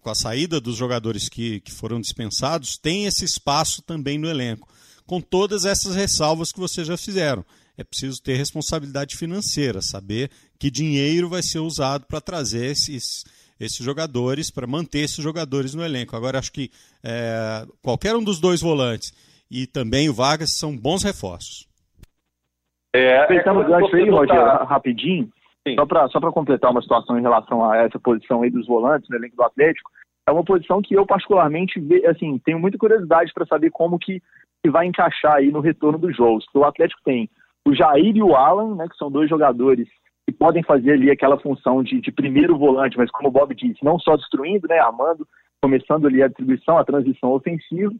com 0.00 0.10
a 0.10 0.14
saída 0.14 0.60
dos 0.60 0.76
jogadores 0.76 1.28
que, 1.28 1.60
que 1.60 1.72
foram 1.72 2.00
dispensados, 2.00 2.76
tem 2.76 3.06
esse 3.06 3.24
espaço 3.24 3.80
também 3.82 4.18
no 4.18 4.28
elenco 4.28 4.68
com 5.06 5.20
todas 5.20 5.64
essas 5.64 5.94
ressalvas 5.94 6.52
que 6.52 6.60
vocês 6.60 6.86
já 6.86 6.96
fizeram. 6.96 7.44
É 7.78 7.84
preciso 7.84 8.22
ter 8.22 8.34
responsabilidade 8.34 9.16
financeira, 9.16 9.80
saber 9.82 10.30
que 10.58 10.70
dinheiro 10.70 11.28
vai 11.28 11.42
ser 11.42 11.58
usado 11.58 12.06
para 12.06 12.20
trazer 12.20 12.66
esses, 12.66 13.24
esses 13.60 13.84
jogadores, 13.84 14.50
para 14.50 14.66
manter 14.66 15.00
esses 15.00 15.22
jogadores 15.22 15.74
no 15.74 15.84
elenco. 15.84 16.16
Agora, 16.16 16.38
acho 16.38 16.52
que 16.52 16.70
é, 17.04 17.66
qualquer 17.82 18.16
um 18.16 18.24
dos 18.24 18.40
dois 18.40 18.60
volantes 18.60 19.12
e 19.50 19.66
também 19.66 20.08
o 20.08 20.14
Vargas 20.14 20.56
são 20.56 20.76
bons 20.76 21.02
reforços. 21.02 21.68
É, 22.94 23.18
Aproveitando 23.20 23.60
é 23.60 23.64
o 23.64 23.68
gancho 23.68 23.96
aí, 23.96 24.10
Roger, 24.10 24.34
tá... 24.34 24.64
rapidinho, 24.64 25.28
Sim. 25.66 25.74
só 25.74 25.84
para 25.84 26.08
só 26.08 26.20
completar 26.32 26.70
uma 26.70 26.80
situação 26.80 27.18
em 27.18 27.22
relação 27.22 27.70
a 27.70 27.76
essa 27.76 27.98
posição 27.98 28.42
aí 28.42 28.50
dos 28.50 28.66
volantes 28.66 29.08
no 29.10 29.16
elenco 29.16 29.36
do 29.36 29.42
Atlético, 29.42 29.90
é 30.28 30.32
uma 30.32 30.44
posição 30.44 30.82
que 30.82 30.94
eu 30.94 31.06
particularmente 31.06 31.80
assim, 32.06 32.38
tenho 32.44 32.58
muita 32.58 32.78
curiosidade 32.78 33.32
para 33.32 33.46
saber 33.46 33.70
como 33.70 33.98
que, 33.98 34.20
que, 34.62 34.70
vai 34.70 34.86
encaixar 34.86 35.34
aí 35.34 35.50
no 35.50 35.60
retorno 35.60 35.98
dos 35.98 36.16
jogos. 36.16 36.44
O 36.54 36.64
Atlético 36.64 37.00
tem 37.04 37.30
o 37.66 37.74
Jair 37.74 38.16
e 38.16 38.22
o 38.22 38.34
Alan, 38.34 38.74
né, 38.74 38.88
que 38.88 38.96
são 38.96 39.10
dois 39.10 39.28
jogadores 39.28 39.88
que 40.28 40.34
podem 40.34 40.62
fazer 40.62 40.92
ali 40.92 41.10
aquela 41.10 41.38
função 41.38 41.82
de, 41.82 42.00
de 42.00 42.10
primeiro 42.10 42.58
volante, 42.58 42.96
mas 42.98 43.10
como 43.10 43.28
o 43.28 43.32
Bob 43.32 43.54
disse, 43.54 43.84
não 43.84 43.98
só 43.98 44.16
destruindo, 44.16 44.66
né, 44.68 44.78
armando, 44.78 45.26
começando 45.62 46.06
ali 46.06 46.22
a 46.22 46.28
distribuição, 46.28 46.78
a 46.78 46.84
transição 46.84 47.30
ofensiva. 47.32 47.92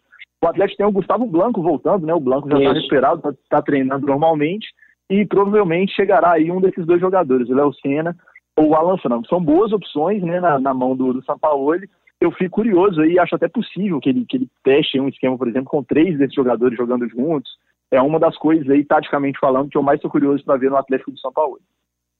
O 0.44 0.48
Atlético 0.48 0.78
tem 0.78 0.86
o 0.86 0.92
Gustavo 0.92 1.26
Blanco 1.26 1.62
voltando, 1.62 2.06
né? 2.06 2.12
O 2.12 2.20
Blanco 2.20 2.48
já 2.48 2.58
está 2.58 2.72
recuperado, 2.72 3.16
está 3.16 3.32
tá 3.48 3.62
treinando 3.62 4.06
normalmente 4.06 4.66
e 5.10 5.24
provavelmente 5.24 5.94
chegará 5.94 6.32
aí 6.32 6.50
um 6.50 6.60
desses 6.60 6.84
dois 6.84 7.00
jogadores, 7.00 7.48
o 7.48 7.54
Léo 7.54 7.72
Senna 7.74 8.14
ou 8.56 8.68
o 8.68 8.74
Alan 8.74 8.98
Franco. 8.98 9.26
São 9.28 9.42
boas 9.42 9.72
opções 9.72 10.22
né, 10.22 10.40
na, 10.40 10.58
na 10.58 10.74
mão 10.74 10.96
do, 10.96 11.12
do 11.12 11.24
Sampaoli. 11.24 11.88
Eu 12.20 12.32
fico 12.32 12.56
curioso 12.56 13.00
aí, 13.00 13.18
acho 13.18 13.34
até 13.34 13.48
possível 13.48 14.00
que 14.00 14.08
ele, 14.08 14.24
que 14.26 14.36
ele 14.36 14.48
teste 14.64 14.98
um 14.98 15.08
esquema, 15.08 15.36
por 15.36 15.48
exemplo, 15.48 15.68
com 15.68 15.82
três 15.82 16.16
desses 16.18 16.34
jogadores 16.34 16.76
jogando 16.76 17.08
juntos. 17.08 17.50
É 17.90 18.00
uma 18.00 18.18
das 18.18 18.36
coisas 18.38 18.68
aí, 18.68 18.84
taticamente 18.84 19.38
falando, 19.38 19.68
que 19.68 19.76
eu 19.76 19.82
mais 19.82 19.98
estou 19.98 20.10
curioso 20.10 20.44
para 20.44 20.56
ver 20.56 20.70
no 20.70 20.76
Atlético 20.76 21.10
do 21.10 21.18
São 21.18 21.32
Paulo. 21.32 21.60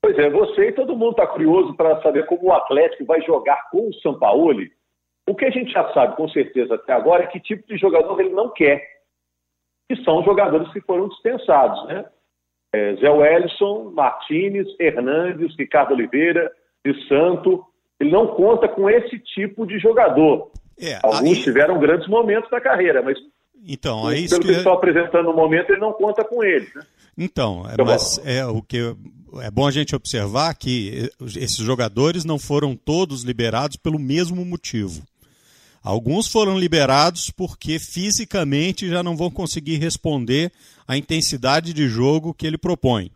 Pois 0.02 0.16
é, 0.18 0.30
você 0.30 0.68
e 0.68 0.72
todo 0.72 0.96
mundo 0.96 1.12
está 1.12 1.26
curioso 1.26 1.74
para 1.74 2.00
saber 2.02 2.26
como 2.26 2.44
o 2.44 2.52
Atlético 2.52 3.04
vai 3.04 3.20
jogar 3.22 3.70
com 3.70 3.88
o 3.88 3.94
São 3.94 4.18
Paulo. 4.18 4.54
O 5.28 5.34
que 5.34 5.44
a 5.44 5.50
gente 5.50 5.72
já 5.72 5.92
sabe 5.92 6.14
com 6.14 6.28
certeza 6.28 6.76
até 6.76 6.92
agora 6.92 7.24
é 7.24 7.26
que 7.26 7.40
tipo 7.40 7.66
de 7.66 7.76
jogador 7.76 8.20
ele 8.20 8.30
não 8.30 8.50
quer. 8.50 8.80
Que 9.88 9.96
são 10.04 10.22
jogadores 10.22 10.72
que 10.72 10.80
foram 10.82 11.08
dispensados, 11.08 11.84
né? 11.88 12.04
É, 12.72 12.94
Zé 12.96 13.10
Wellison, 13.10 13.90
Martinez, 13.92 14.68
Hernandes, 14.78 15.56
Ricardo 15.56 15.94
Oliveira, 15.94 16.52
de 16.84 17.08
Santo. 17.08 17.64
Ele 17.98 18.10
não 18.10 18.28
conta 18.28 18.68
com 18.68 18.88
esse 18.88 19.18
tipo 19.18 19.66
de 19.66 19.78
jogador. 19.78 20.50
É, 20.78 20.98
Alguns 21.02 21.38
aí... 21.38 21.42
tiveram 21.42 21.78
grandes 21.78 22.08
momentos 22.08 22.50
na 22.50 22.60
carreira, 22.60 23.02
mas 23.02 23.16
então, 23.68 24.08
é 24.08 24.18
isso 24.18 24.34
pelo 24.34 24.42
que, 24.42 24.52
que 24.52 24.58
estou 24.58 24.72
apresentando 24.72 25.24
no 25.24 25.34
momento, 25.34 25.70
ele 25.70 25.80
não 25.80 25.92
conta 25.92 26.22
com 26.24 26.44
ele. 26.44 26.68
Né? 26.74 26.82
Então, 27.18 27.64
é, 27.68 27.82
mas 27.82 28.20
é 28.24 28.46
o 28.46 28.62
que 28.62 28.94
é 29.40 29.50
bom 29.50 29.66
a 29.66 29.70
gente 29.70 29.96
observar 29.96 30.54
que 30.54 31.10
esses 31.20 31.56
jogadores 31.56 32.24
não 32.24 32.38
foram 32.38 32.76
todos 32.76 33.22
liberados 33.22 33.76
pelo 33.76 33.98
mesmo 33.98 34.44
motivo. 34.44 35.02
Alguns 35.82 36.28
foram 36.28 36.58
liberados 36.58 37.30
porque 37.30 37.78
fisicamente 37.78 38.88
já 38.88 39.02
não 39.02 39.16
vão 39.16 39.30
conseguir 39.30 39.76
responder 39.76 40.52
à 40.86 40.96
intensidade 40.96 41.72
de 41.72 41.88
jogo 41.88 42.34
que 42.34 42.46
ele 42.46 42.58
propõe. 42.58 43.10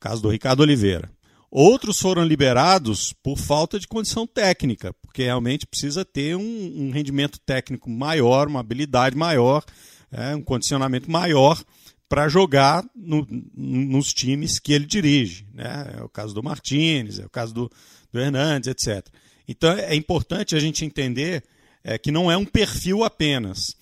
Caso 0.00 0.22
do 0.22 0.28
Ricardo 0.28 0.60
Oliveira. 0.60 1.08
Outros 1.56 2.00
foram 2.00 2.24
liberados 2.24 3.12
por 3.22 3.38
falta 3.38 3.78
de 3.78 3.86
condição 3.86 4.26
técnica, 4.26 4.92
porque 4.94 5.22
realmente 5.22 5.68
precisa 5.68 6.04
ter 6.04 6.34
um, 6.34 6.42
um 6.42 6.90
rendimento 6.90 7.38
técnico 7.38 7.88
maior, 7.88 8.48
uma 8.48 8.58
habilidade 8.58 9.16
maior, 9.16 9.64
é, 10.10 10.34
um 10.34 10.42
condicionamento 10.42 11.08
maior 11.08 11.62
para 12.08 12.28
jogar 12.28 12.84
no, 12.92 13.24
nos 13.56 14.12
times 14.12 14.58
que 14.58 14.72
ele 14.72 14.84
dirige. 14.84 15.46
Né? 15.54 15.94
É 15.96 16.02
o 16.02 16.08
caso 16.08 16.34
do 16.34 16.42
Martins, 16.42 17.20
é 17.20 17.24
o 17.24 17.30
caso 17.30 17.54
do, 17.54 17.70
do 18.12 18.18
Hernandes, 18.18 18.66
etc. 18.66 19.06
Então 19.46 19.70
é 19.78 19.94
importante 19.94 20.56
a 20.56 20.58
gente 20.58 20.84
entender 20.84 21.44
é, 21.84 21.96
que 21.96 22.10
não 22.10 22.32
é 22.32 22.36
um 22.36 22.44
perfil 22.44 23.04
apenas. 23.04 23.76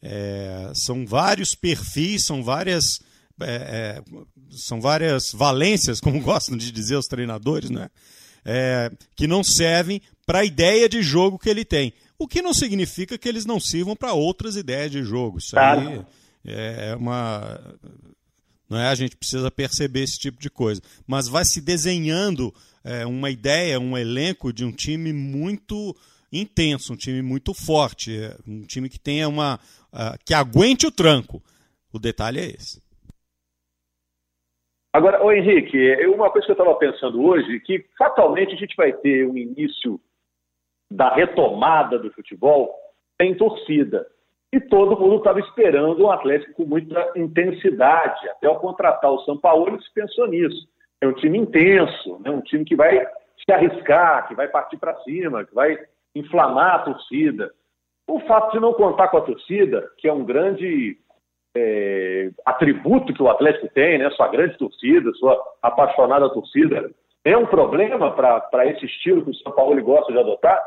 É, 0.00 0.72
são 0.74 1.06
vários 1.06 1.54
perfis, 1.54 2.24
são 2.24 2.42
várias, 2.42 3.02
é, 3.40 4.02
é 4.02 4.02
são 4.50 4.80
várias 4.80 5.32
valências, 5.32 6.00
como 6.00 6.20
gostam 6.20 6.56
de 6.56 6.70
dizer 6.70 6.96
os 6.96 7.06
treinadores, 7.06 7.70
né? 7.70 7.90
É, 8.44 8.90
que 9.14 9.26
não 9.26 9.44
servem 9.44 10.00
para 10.24 10.40
a 10.40 10.44
ideia 10.44 10.88
de 10.88 11.02
jogo 11.02 11.38
que 11.38 11.48
ele 11.48 11.64
tem. 11.64 11.92
O 12.18 12.26
que 12.26 12.40
não 12.40 12.54
significa 12.54 13.18
que 13.18 13.28
eles 13.28 13.44
não 13.44 13.60
sirvam 13.60 13.94
para 13.94 14.12
outras 14.12 14.56
ideias 14.56 14.90
de 14.90 15.02
jogo. 15.02 15.38
Isso 15.38 15.58
aí 15.58 16.04
é 16.44 16.96
uma. 16.96 17.60
Não 18.68 18.78
é? 18.78 18.88
A 18.88 18.94
gente 18.94 19.16
precisa 19.16 19.50
perceber 19.50 20.02
esse 20.02 20.18
tipo 20.18 20.40
de 20.40 20.50
coisa. 20.50 20.82
Mas 21.06 21.28
vai 21.28 21.44
se 21.44 21.60
desenhando 21.60 22.54
é, 22.84 23.06
uma 23.06 23.30
ideia, 23.30 23.80
um 23.80 23.96
elenco 23.96 24.52
de 24.52 24.64
um 24.64 24.72
time 24.72 25.12
muito 25.12 25.96
intenso, 26.32 26.92
um 26.92 26.96
time 26.96 27.22
muito 27.22 27.54
forte, 27.54 28.16
é, 28.16 28.36
um 28.46 28.62
time 28.62 28.88
que 28.88 28.98
tenha 28.98 29.28
uma. 29.28 29.58
Uh, 29.92 30.18
que 30.24 30.34
aguente 30.34 30.86
o 30.86 30.90
tranco. 30.90 31.42
O 31.92 31.98
detalhe 31.98 32.40
é 32.40 32.50
esse. 32.50 32.82
Agora, 34.98 35.24
ô 35.24 35.30
Henrique, 35.30 35.78
uma 36.08 36.28
coisa 36.28 36.44
que 36.44 36.50
eu 36.50 36.54
estava 36.54 36.74
pensando 36.74 37.24
hoje, 37.24 37.60
que 37.60 37.86
fatalmente 37.96 38.52
a 38.52 38.56
gente 38.56 38.74
vai 38.74 38.92
ter 38.92 39.28
um 39.28 39.36
início 39.36 40.00
da 40.90 41.14
retomada 41.14 42.00
do 42.00 42.10
futebol 42.10 42.74
sem 43.16 43.32
torcida. 43.36 44.04
E 44.52 44.58
todo 44.58 44.98
mundo 44.98 45.18
estava 45.18 45.38
esperando 45.38 46.04
um 46.04 46.10
Atlético 46.10 46.52
com 46.52 46.64
muita 46.64 47.12
intensidade. 47.14 48.28
Até 48.28 48.48
ao 48.48 48.58
contratar 48.58 49.12
o 49.12 49.20
São 49.20 49.38
Paulo, 49.38 49.80
se 49.80 49.94
pensou 49.94 50.26
nisso. 50.26 50.68
É 51.00 51.06
um 51.06 51.12
time 51.12 51.38
intenso, 51.38 52.18
né? 52.18 52.32
um 52.32 52.40
time 52.40 52.64
que 52.64 52.74
vai 52.74 53.06
se 53.46 53.52
arriscar, 53.52 54.26
que 54.26 54.34
vai 54.34 54.48
partir 54.48 54.78
para 54.78 54.98
cima, 55.02 55.44
que 55.44 55.54
vai 55.54 55.78
inflamar 56.12 56.74
a 56.74 56.78
torcida. 56.80 57.52
O 58.04 58.18
fato 58.26 58.50
de 58.50 58.58
não 58.58 58.72
contar 58.72 59.06
com 59.06 59.18
a 59.18 59.22
torcida, 59.22 59.88
que 59.96 60.08
é 60.08 60.12
um 60.12 60.24
grande 60.24 60.98
é, 61.56 62.30
atributo 62.44 63.12
que 63.12 63.22
o 63.22 63.28
Atlético 63.28 63.68
tem, 63.74 63.98
né? 63.98 64.10
sua 64.10 64.28
grande 64.28 64.56
torcida, 64.58 65.12
sua 65.14 65.38
apaixonada 65.62 66.28
torcida, 66.30 66.90
é 67.24 67.36
um 67.36 67.46
problema 67.46 68.10
para 68.12 68.66
esse 68.66 68.86
estilo 68.86 69.22
que 69.22 69.30
o 69.30 69.34
São 69.34 69.52
Paulo 69.52 69.82
gosta 69.82 70.12
de 70.12 70.18
adotar? 70.18 70.60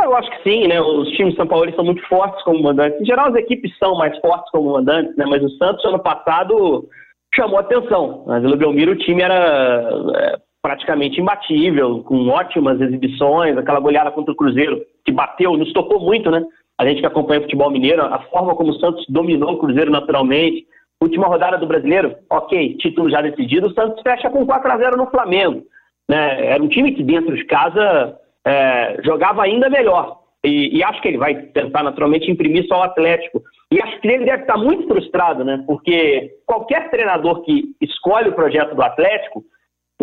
Eu 0.00 0.16
acho 0.16 0.30
que 0.30 0.42
sim, 0.42 0.66
né? 0.66 0.80
Os 0.80 1.08
times 1.10 1.32
de 1.32 1.36
São 1.36 1.46
Paulo 1.46 1.72
são 1.74 1.84
muito 1.84 2.02
fortes 2.08 2.42
como 2.44 2.62
mandantes. 2.62 3.00
Em 3.00 3.04
geral, 3.04 3.28
as 3.28 3.36
equipes 3.36 3.76
são 3.78 3.94
mais 3.94 4.16
fortes 4.18 4.50
como 4.50 4.72
mandantes, 4.72 5.14
né? 5.16 5.24
Mas 5.28 5.42
o 5.42 5.50
Santos, 5.50 5.84
ano 5.84 5.98
passado, 5.98 6.88
chamou 7.34 7.58
atenção. 7.58 8.24
Mas 8.26 8.44
o 8.44 8.56
Belmiro, 8.56 8.92
o 8.92 8.98
time 8.98 9.22
era 9.22 9.90
é, 10.16 10.36
praticamente 10.60 11.20
imbatível, 11.20 12.02
com 12.04 12.28
ótimas 12.28 12.80
exibições, 12.80 13.56
aquela 13.56 13.80
goleada 13.80 14.10
contra 14.10 14.32
o 14.32 14.36
Cruzeiro, 14.36 14.80
que 15.04 15.12
bateu, 15.12 15.56
nos 15.56 15.72
tocou 15.72 16.00
muito, 16.00 16.30
né? 16.30 16.42
A 16.82 16.84
gente 16.84 17.00
que 17.00 17.06
acompanha 17.06 17.38
o 17.38 17.42
futebol 17.44 17.70
mineiro, 17.70 18.02
a 18.02 18.18
forma 18.24 18.56
como 18.56 18.72
o 18.72 18.80
Santos 18.80 19.06
dominou 19.08 19.52
o 19.52 19.58
Cruzeiro 19.58 19.88
naturalmente. 19.88 20.66
Última 21.00 21.28
rodada 21.28 21.56
do 21.56 21.66
brasileiro, 21.66 22.16
ok, 22.28 22.76
título 22.78 23.08
já 23.08 23.22
decidido, 23.22 23.68
o 23.68 23.72
Santos 23.72 24.02
fecha 24.02 24.28
com 24.28 24.44
4 24.44 24.72
a 24.72 24.78
0 24.78 24.96
no 24.96 25.06
Flamengo. 25.06 25.62
Né? 26.08 26.46
Era 26.46 26.60
um 26.60 26.66
time 26.66 26.92
que 26.92 27.04
dentro 27.04 27.36
de 27.36 27.44
casa 27.44 28.18
é, 28.44 29.00
jogava 29.04 29.44
ainda 29.44 29.70
melhor. 29.70 30.22
E, 30.44 30.76
e, 30.76 30.82
acho 30.82 31.00
que 31.00 31.06
ele 31.06 31.18
vai 31.18 31.36
tentar 31.36 31.84
naturalmente 31.84 32.28
imprimir 32.28 32.66
só 32.66 32.80
o 32.80 32.82
Atlético. 32.82 33.40
E 33.70 33.80
acho 33.80 34.00
que 34.00 34.08
ele 34.08 34.24
deve 34.24 34.42
estar 34.42 34.56
muito 34.56 34.88
frustrado, 34.88 35.44
né? 35.44 35.62
Porque 35.64 36.32
qualquer 36.44 36.90
treinador 36.90 37.42
que 37.42 37.76
escolhe 37.80 38.28
o 38.28 38.34
projeto 38.34 38.74
do 38.74 38.82
Atlético 38.82 39.44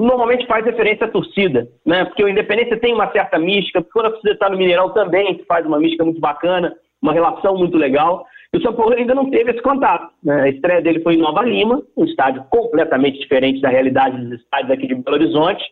normalmente 0.01 0.45
faz 0.47 0.65
referência 0.65 1.05
à 1.05 1.09
torcida, 1.09 1.67
né? 1.85 2.05
Porque 2.05 2.23
o 2.23 2.29
Independência 2.29 2.79
tem 2.79 2.93
uma 2.93 3.11
certa 3.11 3.37
mística, 3.37 3.83
quando 3.93 4.07
a 4.07 4.11
torcida 4.11 4.33
está 4.33 4.49
no 4.49 4.57
Mineirão 4.57 4.93
também 4.93 5.43
faz 5.47 5.65
uma 5.65 5.79
mística 5.79 6.03
muito 6.03 6.19
bacana, 6.19 6.75
uma 7.01 7.13
relação 7.13 7.55
muito 7.55 7.77
legal. 7.77 8.25
E 8.53 8.57
o 8.57 8.61
São 8.61 8.73
Paulo 8.73 8.93
ainda 8.93 9.13
não 9.13 9.29
teve 9.29 9.51
esse 9.51 9.61
contato. 9.61 10.11
Né? 10.23 10.41
A 10.41 10.49
estreia 10.49 10.81
dele 10.81 11.01
foi 11.01 11.15
em 11.15 11.19
Nova 11.19 11.43
Lima, 11.43 11.81
um 11.95 12.05
estádio 12.05 12.43
completamente 12.49 13.19
diferente 13.19 13.61
da 13.61 13.69
realidade 13.69 14.17
dos 14.17 14.39
estádios 14.41 14.71
aqui 14.71 14.87
de 14.87 14.95
Belo 14.95 15.17
Horizonte 15.17 15.63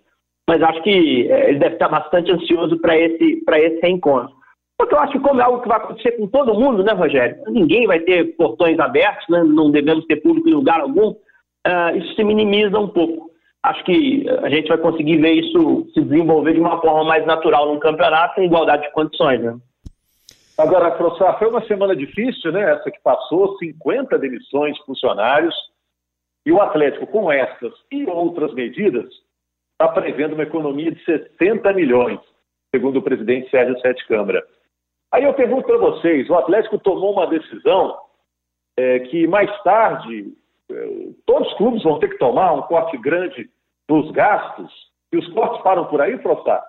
mas 0.47 0.63
acho 0.63 0.81
que 0.81 1.29
é, 1.29 1.49
ele 1.49 1.59
deve 1.59 1.73
estar 1.75 1.89
bastante 1.89 2.31
ansioso 2.31 2.79
para 2.79 2.97
esse, 2.97 3.43
esse 3.45 3.79
reencontro. 3.81 4.35
Porque 4.77 4.93
eu 4.93 4.99
acho 4.99 5.13
que 5.13 5.19
como 5.19 5.41
é 5.41 5.43
algo 5.43 5.61
que 5.61 5.67
vai 5.67 5.77
acontecer 5.77 6.11
com 6.11 6.27
todo 6.27 6.53
mundo, 6.53 6.83
né, 6.83 6.93
Rogério? 6.93 7.37
Ninguém 7.47 7.85
vai 7.85 7.99
ter 7.99 8.35
portões 8.37 8.79
abertos, 8.79 9.27
né? 9.27 9.43
não 9.43 9.71
devemos 9.71 10.05
ter 10.05 10.17
público 10.17 10.47
em 10.47 10.53
lugar 10.53 10.79
algum, 10.79 11.09
uh, 11.09 11.97
isso 11.97 12.15
se 12.15 12.23
minimiza 12.23 12.79
um 12.79 12.87
pouco. 12.87 13.26
Acho 13.63 13.83
que 13.83 14.25
a 14.43 14.49
gente 14.49 14.67
vai 14.67 14.77
conseguir 14.77 15.17
ver 15.17 15.33
isso 15.33 15.87
se 15.93 16.01
desenvolver 16.01 16.53
de 16.53 16.59
uma 16.59 16.79
forma 16.79 17.03
mais 17.03 17.25
natural 17.25 17.67
num 17.67 17.79
campeonato 17.79 18.39
em 18.39 18.45
igualdade 18.45 18.83
de 18.83 18.91
condições, 18.91 19.41
né? 19.41 19.57
Agora, 20.57 20.91
professor, 20.91 21.37
foi 21.37 21.49
uma 21.49 21.65
semana 21.65 21.95
difícil, 21.95 22.51
né? 22.51 22.71
Essa 22.71 22.89
que 22.89 22.99
passou, 23.03 23.57
50 23.57 24.17
demissões 24.17 24.75
de 24.75 24.85
funcionários, 24.85 25.55
e 26.45 26.51
o 26.51 26.61
Atlético, 26.61 27.05
com 27.07 27.31
essas 27.31 27.73
e 27.91 28.05
outras 28.05 28.53
medidas, 28.53 29.05
está 29.73 29.89
prevendo 29.89 30.33
uma 30.33 30.43
economia 30.43 30.91
de 30.91 31.03
60 31.03 31.73
milhões, 31.73 32.19
segundo 32.73 32.99
o 32.99 33.01
presidente 33.01 33.49
Sérgio 33.51 33.79
Sete 33.81 34.07
Câmara. 34.07 34.43
Aí 35.11 35.25
eu 35.25 35.33
pergunto 35.33 35.67
para 35.67 35.77
vocês: 35.77 36.29
o 36.29 36.35
Atlético 36.35 36.79
tomou 36.79 37.13
uma 37.13 37.27
decisão 37.27 37.97
é, 38.77 38.99
que 38.99 39.27
mais 39.27 39.51
tarde 39.61 40.33
todos 41.25 41.47
os 41.47 41.57
clubes 41.57 41.83
vão 41.83 41.99
ter 41.99 42.09
que 42.09 42.17
tomar 42.17 42.53
um 42.53 42.61
corte 42.63 42.97
grande 42.97 43.49
dos 43.87 44.11
gastos, 44.11 44.71
e 45.11 45.17
os 45.17 45.27
cortes 45.33 45.61
param 45.61 45.85
por 45.85 46.01
aí, 46.01 46.17
Frostá? 46.19 46.63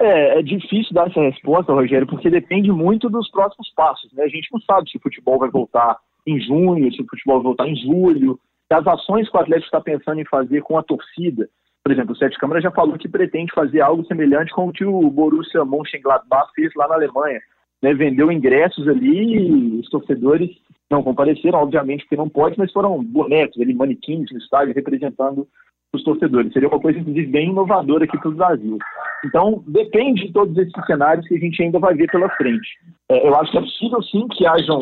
É, 0.00 0.40
é 0.40 0.42
difícil 0.42 0.92
dar 0.92 1.08
essa 1.08 1.20
resposta, 1.20 1.72
Rogério, 1.72 2.06
porque 2.08 2.28
depende 2.28 2.72
muito 2.72 3.08
dos 3.08 3.30
próximos 3.30 3.70
passos. 3.74 4.12
Né? 4.12 4.24
A 4.24 4.28
gente 4.28 4.48
não 4.52 4.60
sabe 4.62 4.90
se 4.90 4.96
o 4.96 5.00
futebol 5.00 5.38
vai 5.38 5.48
voltar 5.48 5.96
em 6.26 6.40
junho, 6.40 6.92
se 6.92 7.02
o 7.02 7.06
futebol 7.06 7.36
vai 7.36 7.44
voltar 7.44 7.68
em 7.68 7.76
julho, 7.76 8.38
das 8.68 8.84
ações 8.86 9.28
que 9.28 9.36
o 9.36 9.40
Atlético 9.40 9.66
está 9.66 9.80
pensando 9.80 10.20
em 10.20 10.24
fazer 10.24 10.62
com 10.62 10.76
a 10.76 10.82
torcida. 10.82 11.48
Por 11.84 11.92
exemplo, 11.92 12.12
o 12.12 12.16
Sete 12.16 12.38
Câmara 12.38 12.60
já 12.60 12.70
falou 12.70 12.96
que 12.96 13.08
pretende 13.08 13.52
fazer 13.54 13.80
algo 13.80 14.04
semelhante 14.06 14.52
com 14.52 14.68
o 14.68 14.72
que 14.72 14.84
o 14.84 15.10
Borussia 15.10 15.64
Mönchengladbach 15.64 16.50
fez 16.54 16.72
lá 16.74 16.88
na 16.88 16.94
Alemanha. 16.94 17.40
Né? 17.82 17.94
Vendeu 17.94 18.30
ingressos 18.30 18.86
ali 18.88 19.36
e 19.36 19.80
os 19.80 19.88
torcedores 19.88 20.50
não 20.90 21.02
compareceram, 21.02 21.58
obviamente, 21.58 22.04
porque 22.04 22.16
não 22.16 22.28
pode, 22.28 22.58
mas 22.58 22.70
foram 22.72 23.02
bonecos, 23.02 23.60
ali, 23.60 23.74
manequins 23.74 24.30
no 24.30 24.38
estádio 24.38 24.74
representando 24.74 25.48
os 25.92 26.02
torcedores. 26.04 26.52
Seria 26.52 26.68
uma 26.68 26.80
coisa, 26.80 26.98
inclusive, 26.98 27.26
bem 27.26 27.50
inovadora 27.50 28.04
aqui 28.04 28.18
para 28.18 28.28
o 28.28 28.34
Brasil. 28.34 28.78
Então, 29.24 29.62
depende 29.66 30.26
de 30.26 30.32
todos 30.32 30.56
esses 30.56 30.86
cenários 30.86 31.26
que 31.26 31.34
a 31.34 31.38
gente 31.38 31.62
ainda 31.62 31.78
vai 31.78 31.94
ver 31.94 32.10
pela 32.10 32.28
frente. 32.30 32.68
É, 33.10 33.26
eu 33.26 33.34
acho 33.36 33.50
que 33.50 33.58
é 33.58 33.60
possível, 33.60 34.02
sim, 34.02 34.26
que 34.28 34.46
hajam 34.46 34.80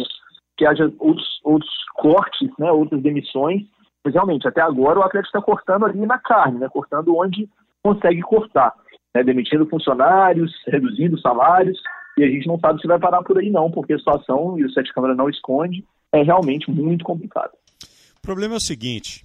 que 0.56 0.66
haja 0.66 0.92
outros, 0.98 1.40
outros 1.42 1.70
cortes, 1.94 2.50
né, 2.58 2.70
outras 2.70 3.00
demissões, 3.00 3.62
mas 4.04 4.12
realmente, 4.12 4.46
até 4.46 4.60
agora 4.60 4.98
o 4.98 5.02
Atlético 5.02 5.38
está 5.38 5.40
cortando 5.40 5.86
ali 5.86 6.04
na 6.04 6.18
carne, 6.18 6.58
né, 6.58 6.68
cortando 6.68 7.16
onde 7.16 7.48
consegue 7.82 8.20
cortar, 8.20 8.74
né, 9.14 9.24
demitindo 9.24 9.66
funcionários, 9.66 10.52
reduzindo 10.66 11.18
salários, 11.18 11.80
e 12.20 12.24
a 12.24 12.28
gente 12.28 12.46
não 12.46 12.60
sabe 12.60 12.80
se 12.82 12.86
vai 12.86 12.98
parar 12.98 13.22
por 13.22 13.38
aí 13.38 13.50
não, 13.50 13.70
porque 13.70 13.94
a 13.94 13.98
situação, 13.98 14.58
e 14.58 14.64
o 14.64 14.70
Sete 14.70 14.92
Câmara 14.92 15.14
não 15.14 15.30
esconde, 15.30 15.82
é 16.12 16.22
realmente 16.22 16.70
muito 16.70 17.02
complicada. 17.02 17.52
O 18.18 18.20
problema 18.20 18.54
é 18.54 18.56
o 18.58 18.60
seguinte, 18.60 19.24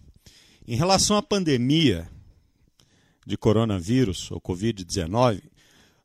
em 0.65 0.77
relação 0.77 1.17
à 1.17 1.21
pandemia 1.21 2.07
de 3.27 3.35
coronavírus, 3.35 4.31
ou 4.31 4.39
Covid-19, 4.39 5.41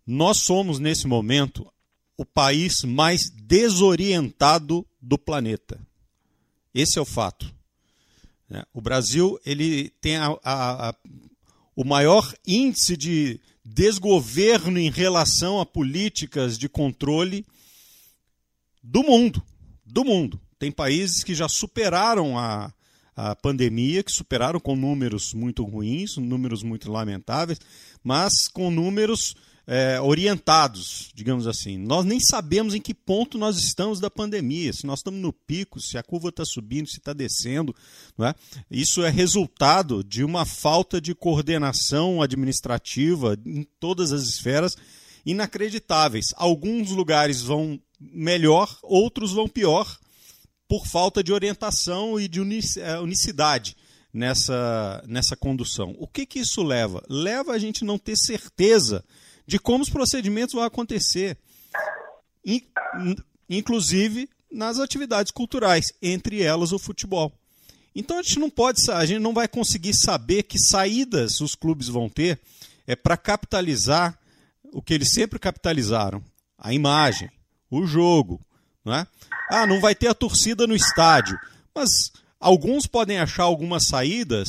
nós 0.04 0.38
somos, 0.38 0.80
nesse 0.80 1.06
momento, 1.06 1.64
o 2.16 2.24
país 2.24 2.82
mais 2.82 3.30
desorientado 3.30 4.84
do 5.00 5.16
planeta. 5.16 5.78
Esse 6.74 6.98
é 6.98 7.02
o 7.02 7.04
fato. 7.04 7.46
Né? 8.48 8.64
O 8.74 8.80
Brasil 8.80 9.38
ele 9.46 9.90
tem 10.00 10.16
a, 10.16 10.36
a, 10.42 10.88
a, 10.88 10.94
o 11.76 11.84
maior 11.84 12.34
índice 12.44 12.96
de 12.96 13.40
desgoverno 13.64 14.78
em 14.78 14.90
relação 14.90 15.60
a 15.60 15.66
políticas 15.66 16.58
de 16.58 16.68
controle 16.68 17.44
do 18.82 19.02
mundo. 19.02 19.42
Do 19.84 20.04
mundo. 20.04 20.40
Tem 20.58 20.70
países 20.70 21.24
que 21.24 21.34
já 21.34 21.48
superaram 21.48 22.38
a, 22.38 22.72
a 23.16 23.34
pandemia, 23.36 24.02
que 24.02 24.12
superaram 24.12 24.60
com 24.60 24.76
números 24.76 25.32
muito 25.34 25.64
ruins, 25.64 26.16
números 26.16 26.62
muito 26.62 26.90
lamentáveis, 26.90 27.60
mas 28.02 28.48
com 28.48 28.70
números 28.70 29.34
é, 29.66 30.00
orientados, 30.00 31.10
digamos 31.14 31.46
assim. 31.46 31.78
Nós 31.78 32.04
nem 32.04 32.18
sabemos 32.18 32.74
em 32.74 32.80
que 32.80 32.94
ponto 32.94 33.38
nós 33.38 33.56
estamos 33.56 34.00
da 34.00 34.10
pandemia, 34.10 34.72
se 34.72 34.86
nós 34.86 35.00
estamos 35.00 35.20
no 35.20 35.32
pico, 35.32 35.80
se 35.80 35.96
a 35.96 36.02
curva 36.02 36.30
está 36.30 36.44
subindo, 36.44 36.88
se 36.88 36.98
está 36.98 37.12
descendo. 37.12 37.74
Não 38.16 38.26
é? 38.26 38.34
Isso 38.70 39.02
é 39.02 39.10
resultado 39.10 40.02
de 40.02 40.24
uma 40.24 40.44
falta 40.44 41.00
de 41.00 41.14
coordenação 41.14 42.22
administrativa 42.22 43.36
em 43.46 43.66
todas 43.78 44.12
as 44.12 44.22
esferas 44.22 44.76
inacreditáveis. 45.24 46.26
Alguns 46.36 46.90
lugares 46.90 47.42
vão 47.42 47.80
melhor, 48.00 48.78
outros 48.82 49.32
vão 49.32 49.46
pior, 49.46 49.98
por 50.66 50.86
falta 50.86 51.22
de 51.22 51.32
orientação 51.32 52.18
e 52.18 52.28
de 52.28 52.40
é, 52.78 52.98
unicidade 52.98 53.76
nessa, 54.12 55.02
nessa 55.06 55.36
condução. 55.36 55.94
O 55.98 56.06
que, 56.06 56.24
que 56.24 56.40
isso 56.40 56.62
leva? 56.62 57.02
Leva 57.08 57.52
a 57.52 57.58
gente 57.58 57.84
não 57.84 57.98
ter 57.98 58.16
certeza 58.16 59.04
de 59.50 59.58
como 59.58 59.82
os 59.82 59.90
procedimentos 59.90 60.54
vão 60.54 60.62
acontecer, 60.62 61.36
inclusive 63.48 64.30
nas 64.48 64.78
atividades 64.78 65.32
culturais, 65.32 65.92
entre 66.00 66.40
elas 66.40 66.70
o 66.70 66.78
futebol. 66.78 67.32
Então 67.92 68.20
a 68.20 68.22
gente 68.22 68.38
não 68.38 68.48
pode, 68.48 68.88
a 68.92 69.04
gente 69.04 69.18
não 69.18 69.34
vai 69.34 69.48
conseguir 69.48 69.92
saber 69.92 70.44
que 70.44 70.56
saídas 70.56 71.40
os 71.40 71.56
clubes 71.56 71.88
vão 71.88 72.08
ter 72.08 72.38
é 72.86 72.94
para 72.94 73.16
capitalizar 73.16 74.16
o 74.72 74.80
que 74.80 74.94
eles 74.94 75.12
sempre 75.12 75.36
capitalizaram, 75.36 76.22
a 76.56 76.72
imagem, 76.72 77.28
o 77.68 77.84
jogo, 77.84 78.40
não 78.84 78.94
é? 78.94 79.06
Ah, 79.50 79.66
não 79.66 79.80
vai 79.80 79.96
ter 79.96 80.06
a 80.06 80.14
torcida 80.14 80.64
no 80.64 80.76
estádio, 80.76 81.36
mas 81.74 82.12
alguns 82.38 82.86
podem 82.86 83.18
achar 83.18 83.42
algumas 83.42 83.88
saídas 83.88 84.48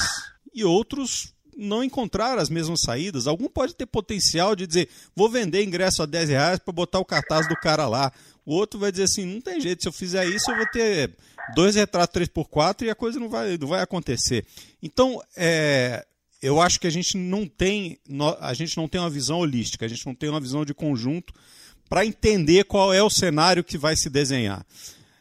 e 0.53 0.63
outros 0.63 1.33
não 1.62 1.84
encontrar 1.84 2.38
as 2.38 2.50
mesmas 2.50 2.82
saídas. 2.82 3.28
Algum 3.28 3.47
pode 3.47 3.76
ter 3.76 3.86
potencial 3.86 4.56
de 4.56 4.65
dizer, 4.65 4.89
vou 5.15 5.30
vender 5.30 5.63
ingresso 5.63 6.02
a 6.02 6.06
10 6.06 6.30
reais 6.30 6.60
para 6.60 6.74
botar 6.74 7.00
o 7.00 7.06
cartaz 7.06 7.47
do 7.47 7.56
cara 7.56 7.88
lá. 7.88 8.12
O 8.45 8.54
outro 8.54 8.80
vai 8.80 8.91
dizer 8.91 9.04
assim, 9.04 9.26
não 9.26 9.39
tem 9.39 9.62
jeito, 9.62 9.84
se 9.84 9.88
eu 9.88 9.93
fizer 9.93 10.26
isso 10.26 10.50
eu 10.50 10.58
vou 10.58 10.65
ter 10.67 11.12
dois 11.56 11.76
retratos 11.76 12.19
3x4 12.21 12.84
e 12.84 12.89
a 12.89 12.95
coisa 12.95 13.19
não 13.19 13.30
vai, 13.30 13.58
não 13.58 13.67
vai 13.67 13.82
acontecer. 13.82 14.45
Então, 14.82 15.21
é, 15.38 16.06
eu 16.41 16.60
acho 16.60 16.80
que 16.80 16.88
a 16.88 16.91
gente 16.91 17.17
não 17.17 17.45
tem 17.45 18.00
a 18.39 18.54
gente 18.54 18.76
não 18.76 18.88
tem 18.88 19.00
uma 19.00 19.10
visão 19.10 19.38
holística, 19.38 19.86
a 19.86 19.89
gente 19.89 20.06
não 20.06 20.15
tem 20.15 20.30
uma 20.30 20.41
visão 20.41 20.65
de 20.65 20.74
conjunto 20.74 21.34
para 21.88 22.06
entender 22.06 22.63
qual 22.63 22.93
é 22.93 23.04
o 23.04 23.10
cenário 23.10 23.63
que 23.63 23.78
vai 23.78 23.95
se 23.95 24.10
desenhar. 24.10 24.65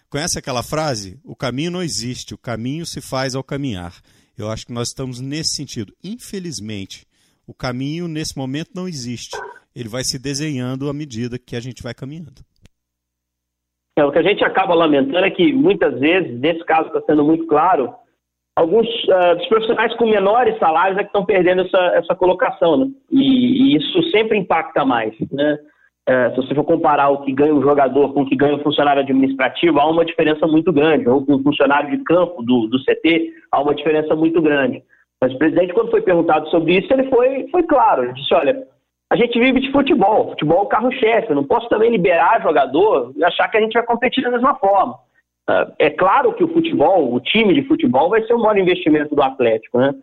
Conhece 0.09 0.39
aquela 0.39 0.63
frase? 0.63 1.19
O 1.23 1.37
caminho 1.37 1.71
não 1.71 1.83
existe, 1.83 2.35
o 2.35 2.39
caminho 2.39 2.87
se 2.87 3.01
faz 3.01 3.35
ao 3.35 3.45
caminhar. 3.45 3.95
Eu 4.41 4.51
acho 4.51 4.67
que 4.67 4.73
nós 4.73 4.89
estamos 4.89 5.21
nesse 5.21 5.55
sentido. 5.55 5.93
Infelizmente, 6.03 7.07
o 7.47 7.53
caminho 7.53 8.09
nesse 8.09 8.37
momento 8.39 8.71
não 8.75 8.89
existe. 8.89 9.37
Ele 9.75 9.89
vai 9.89 10.03
se 10.03 10.19
desenhando 10.19 10.89
à 10.89 10.93
medida 10.95 11.39
que 11.39 11.55
a 11.55 11.61
gente 11.61 11.83
vai 11.83 11.93
caminhando. 11.93 12.43
É, 13.99 14.05
o 14.05 14.11
que 14.11 14.19
a 14.19 14.23
gente 14.23 14.43
acaba 14.43 14.75
lamentando 14.75 15.27
é 15.27 15.31
que 15.31 15.53
muitas 15.53 15.99
vezes, 16.01 16.39
nesse 16.41 16.65
caso 16.65 16.89
está 16.89 17.03
sendo 17.03 17.23
muito 17.25 17.47
claro, 17.47 17.93
alguns 18.57 18.87
uh, 19.05 19.37
dos 19.37 19.47
profissionais 19.49 19.95
com 19.97 20.07
menores 20.07 20.59
salários 20.59 20.99
é 20.99 21.03
que 21.03 21.09
estão 21.09 21.25
perdendo 21.25 21.63
essa, 21.63 21.79
essa 21.95 22.15
colocação, 22.15 22.77
né? 22.79 22.91
e, 23.11 23.75
e, 23.75 23.77
isso 23.77 24.03
sempre 24.11 24.39
impacta 24.39 24.85
mais. 24.85 25.15
Né? 25.31 25.59
É, 26.11 26.29
se 26.31 26.37
você 26.39 26.53
for 26.57 26.65
comparar 26.65 27.09
o 27.09 27.19
que 27.19 27.33
ganha 27.33 27.55
um 27.55 27.63
jogador 27.63 28.13
com 28.13 28.23
o 28.23 28.27
que 28.27 28.35
ganha 28.35 28.57
um 28.57 28.63
funcionário 28.65 29.01
administrativo, 29.01 29.79
há 29.79 29.89
uma 29.89 30.05
diferença 30.05 30.45
muito 30.45 30.73
grande. 30.73 31.09
Ou 31.09 31.25
com 31.25 31.37
um 31.37 31.43
funcionário 31.45 31.89
de 31.89 32.03
campo 32.03 32.43
do, 32.43 32.67
do 32.67 32.83
CT, 32.83 33.33
há 33.53 33.61
uma 33.61 33.73
diferença 33.73 34.17
muito 34.17 34.43
grande. 34.43 34.83
Mas 35.23 35.33
o 35.33 35.39
presidente, 35.39 35.73
quando 35.73 35.93
foi 35.93 36.03
perguntado 36.03 36.49
sobre 36.49 36.79
isso, 36.79 36.93
ele 36.93 37.05
foi, 37.05 37.47
foi 37.53 37.63
claro. 37.63 38.03
Ele 38.03 38.13
disse: 38.15 38.35
olha, 38.35 38.61
a 39.09 39.15
gente 39.15 39.39
vive 39.39 39.61
de 39.61 39.71
futebol, 39.71 40.31
futebol 40.31 40.59
é 40.59 40.63
o 40.63 40.67
carro-chefe. 40.67 41.33
Não 41.33 41.45
posso 41.45 41.69
também 41.69 41.93
liberar 41.93 42.43
jogador 42.43 43.13
e 43.15 43.23
achar 43.23 43.49
que 43.49 43.59
a 43.59 43.61
gente 43.61 43.75
vai 43.75 43.85
competir 43.85 44.25
da 44.25 44.33
mesma 44.33 44.57
forma. 44.57 44.97
É, 45.49 45.87
é 45.87 45.91
claro 45.91 46.33
que 46.33 46.43
o 46.43 46.53
futebol, 46.53 47.15
o 47.15 47.21
time 47.21 47.55
de 47.55 47.63
futebol, 47.69 48.11
vai 48.11 48.25
ser 48.25 48.35
o 48.35 48.39
maior 48.41 48.59
investimento 48.59 49.15
do 49.15 49.23
Atlético, 49.23 49.79
né? 49.79 49.95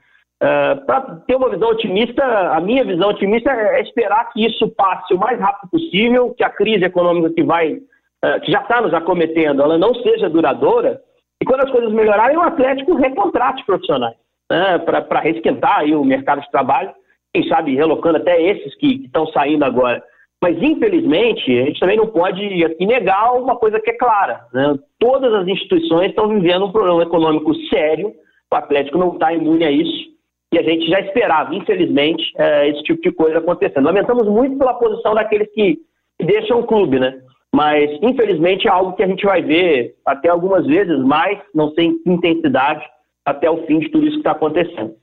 Uh, 0.41 0.45
é, 0.45 0.75
Para 0.75 1.01
ter 1.27 1.35
uma 1.35 1.49
visão 1.49 1.69
otimista, 1.69 2.23
a 2.23 2.61
minha 2.61 2.83
visão 2.83 3.09
otimista 3.09 3.51
é 3.51 3.81
esperar 3.81 4.29
que 4.31 4.45
isso 4.45 4.69
passe 4.69 5.13
o 5.13 5.17
mais 5.17 5.39
rápido 5.39 5.69
possível, 5.71 6.33
que 6.35 6.43
a 6.43 6.49
crise 6.49 6.85
econômica 6.85 7.33
que 7.33 7.43
vai, 7.43 7.73
uh, 7.73 8.39
que 8.43 8.51
já 8.51 8.61
está 8.61 8.81
nos 8.81 8.93
acometendo, 8.93 9.61
ela 9.61 9.77
não 9.77 9.93
seja 9.95 10.29
duradoura, 10.29 11.01
e 11.41 11.45
quando 11.45 11.63
as 11.63 11.71
coisas 11.71 11.91
melhorarem, 11.91 12.37
o 12.37 12.41
Atlético 12.41 12.95
recontrate 12.95 13.65
profissionais 13.65 14.15
né, 14.49 14.79
para 14.79 15.19
resquentar 15.19 15.79
aí 15.79 15.95
o 15.95 16.03
mercado 16.03 16.41
de 16.41 16.51
trabalho, 16.51 16.91
quem 17.33 17.47
sabe 17.47 17.75
relocando 17.75 18.17
até 18.17 18.41
esses 18.41 18.75
que 18.75 19.05
estão 19.05 19.27
saindo 19.27 19.63
agora. 19.63 20.03
Mas, 20.41 20.61
infelizmente, 20.61 21.51
a 21.59 21.65
gente 21.65 21.79
também 21.79 21.97
não 21.97 22.07
pode 22.07 22.63
aqui 22.63 22.85
negar 22.85 23.33
uma 23.33 23.55
coisa 23.55 23.79
que 23.79 23.89
é 23.89 23.97
clara. 23.97 24.45
Né? 24.53 24.75
Todas 24.99 25.33
as 25.33 25.47
instituições 25.47 26.09
estão 26.09 26.29
vivendo 26.29 26.65
um 26.65 26.71
problema 26.71 27.01
econômico 27.01 27.55
sério, 27.69 28.13
o 28.51 28.55
Atlético 28.55 28.97
não 28.97 29.13
está 29.13 29.33
imune 29.33 29.65
a 29.65 29.71
isso 29.71 30.16
e 30.53 30.57
a 30.57 30.63
gente 30.63 30.87
já 30.87 30.99
esperava, 31.01 31.53
infelizmente, 31.53 32.31
é, 32.37 32.69
esse 32.69 32.83
tipo 32.83 33.01
de 33.01 33.11
coisa 33.11 33.39
acontecendo. 33.39 33.85
Lamentamos 33.85 34.27
muito 34.27 34.57
pela 34.57 34.73
posição 34.75 35.13
daqueles 35.13 35.51
que, 35.53 35.77
que 36.17 36.25
deixam 36.25 36.59
o 36.59 36.67
clube, 36.67 36.99
né? 36.99 37.21
Mas, 37.53 37.91
infelizmente, 38.01 38.67
é 38.67 38.71
algo 38.71 38.93
que 38.93 39.03
a 39.03 39.07
gente 39.07 39.25
vai 39.25 39.41
ver 39.41 39.95
até 40.05 40.29
algumas 40.29 40.65
vezes 40.65 40.97
mais, 40.99 41.39
não 41.53 41.71
sem 41.71 41.99
intensidade, 42.05 42.85
até 43.25 43.49
o 43.49 43.65
fim 43.65 43.79
de 43.79 43.89
tudo 43.89 44.05
isso 44.05 44.15
que 44.15 44.19
está 44.19 44.31
acontecendo. 44.31 44.95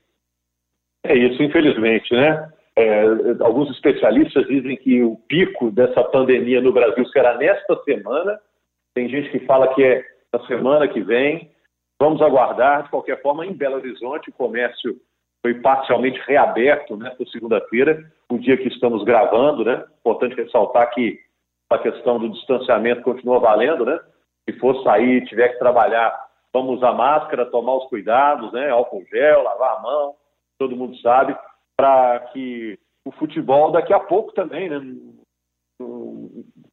É 1.04 1.14
isso, 1.14 1.42
infelizmente, 1.42 2.12
né? 2.14 2.50
É, 2.76 3.04
alguns 3.40 3.70
especialistas 3.70 4.46
dizem 4.46 4.76
que 4.76 5.02
o 5.02 5.16
pico 5.28 5.70
dessa 5.70 6.02
pandemia 6.04 6.61
no 6.61 6.72
Brasil 6.72 7.07
será 7.09 7.37
nesta 7.37 7.76
semana. 7.85 8.38
Tem 8.94 9.09
gente 9.09 9.30
que 9.30 9.40
fala 9.40 9.74
que 9.74 9.83
é 9.85 10.04
na 10.33 10.44
semana 10.46 10.88
que 10.88 11.00
vem. 11.00 11.50
Vamos 12.00 12.22
aguardar. 12.22 12.85
De 12.85 12.90
qualquer 12.90 13.20
forma, 13.20 13.46
em 13.46 13.52
Belo 13.52 13.76
Horizonte, 13.76 14.30
o 14.30 14.33
comércio 14.33 14.96
foi 15.44 15.52
parcialmente 15.61 16.18
reaberto 16.26 16.96
né, 16.96 17.14
segunda-feira, 17.30 18.11
o 18.30 18.38
dia 18.38 18.57
que 18.57 18.68
estamos 18.68 19.04
gravando, 19.04 19.62
né? 19.62 19.85
Importante 20.00 20.37
ressaltar 20.37 20.90
que 20.94 21.20
a 21.68 21.76
questão 21.76 22.18
do 22.18 22.30
distanciamento 22.30 23.02
continua 23.02 23.38
valendo, 23.38 23.85
né? 23.85 24.00
Se 24.48 24.59
for 24.59 24.83
sair, 24.83 25.22
tiver 25.26 25.48
que 25.48 25.59
trabalhar, 25.59 26.18
vamos 26.50 26.78
usar 26.78 26.94
máscara, 26.94 27.44
tomar 27.44 27.74
os 27.76 27.87
cuidados, 27.90 28.50
né? 28.54 28.70
Álcool 28.70 29.04
gel, 29.11 29.42
lavar 29.42 29.76
a 29.76 29.83
mão, 29.83 30.14
todo 30.59 30.76
mundo 30.76 30.96
sabe, 31.00 31.37
para 31.76 32.20
que 32.33 32.78
o 33.04 33.12
futebol 33.12 33.70
daqui 33.70 33.92
a 33.92 34.00
pouco 34.00 34.33
também, 34.33 34.70
né? 34.70 34.80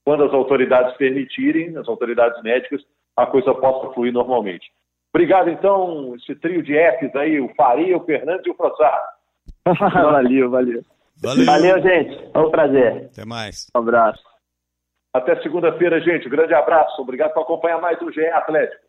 Quando 0.05 0.23
as 0.23 0.34
autoridades 0.34 0.95
permitirem, 0.95 1.75
as 1.75 1.89
autoridades 1.89 2.41
médicas, 2.41 2.81
a 3.17 3.25
coisa 3.25 3.53
possa 3.53 3.93
fluir 3.93 4.13
normalmente. 4.13 4.71
Obrigado, 5.13 5.50
então, 5.50 6.15
esse 6.15 6.34
trio 6.36 6.63
de 6.63 6.74
Fs 6.74 7.15
aí, 7.15 7.39
o 7.39 7.54
Faria, 7.56 7.97
o 7.97 8.06
Fernandes 8.06 8.45
e 8.45 8.50
o 8.50 8.56
Frossard. 8.56 9.04
valeu, 9.80 10.50
valeu. 10.50 10.82
Valeu. 11.21 11.45
Valeu, 11.45 11.82
gente. 11.82 12.32
Foi 12.32 12.47
um 12.47 12.52
prazer. 12.52 13.10
Até 13.12 13.26
mais. 13.26 13.67
Um 13.76 13.80
abraço. 13.80 14.24
Até 15.13 15.36
segunda-feira, 15.41 16.00
gente. 16.00 16.28
Um 16.28 16.32
grande 16.32 16.54
abraço. 16.54 17.02
Obrigado 17.02 17.34
por 17.34 17.41
acompanhar 17.41 17.80
mais 17.80 18.02
o 18.02 18.12
GE 18.12 18.26
Atlético. 18.28 18.82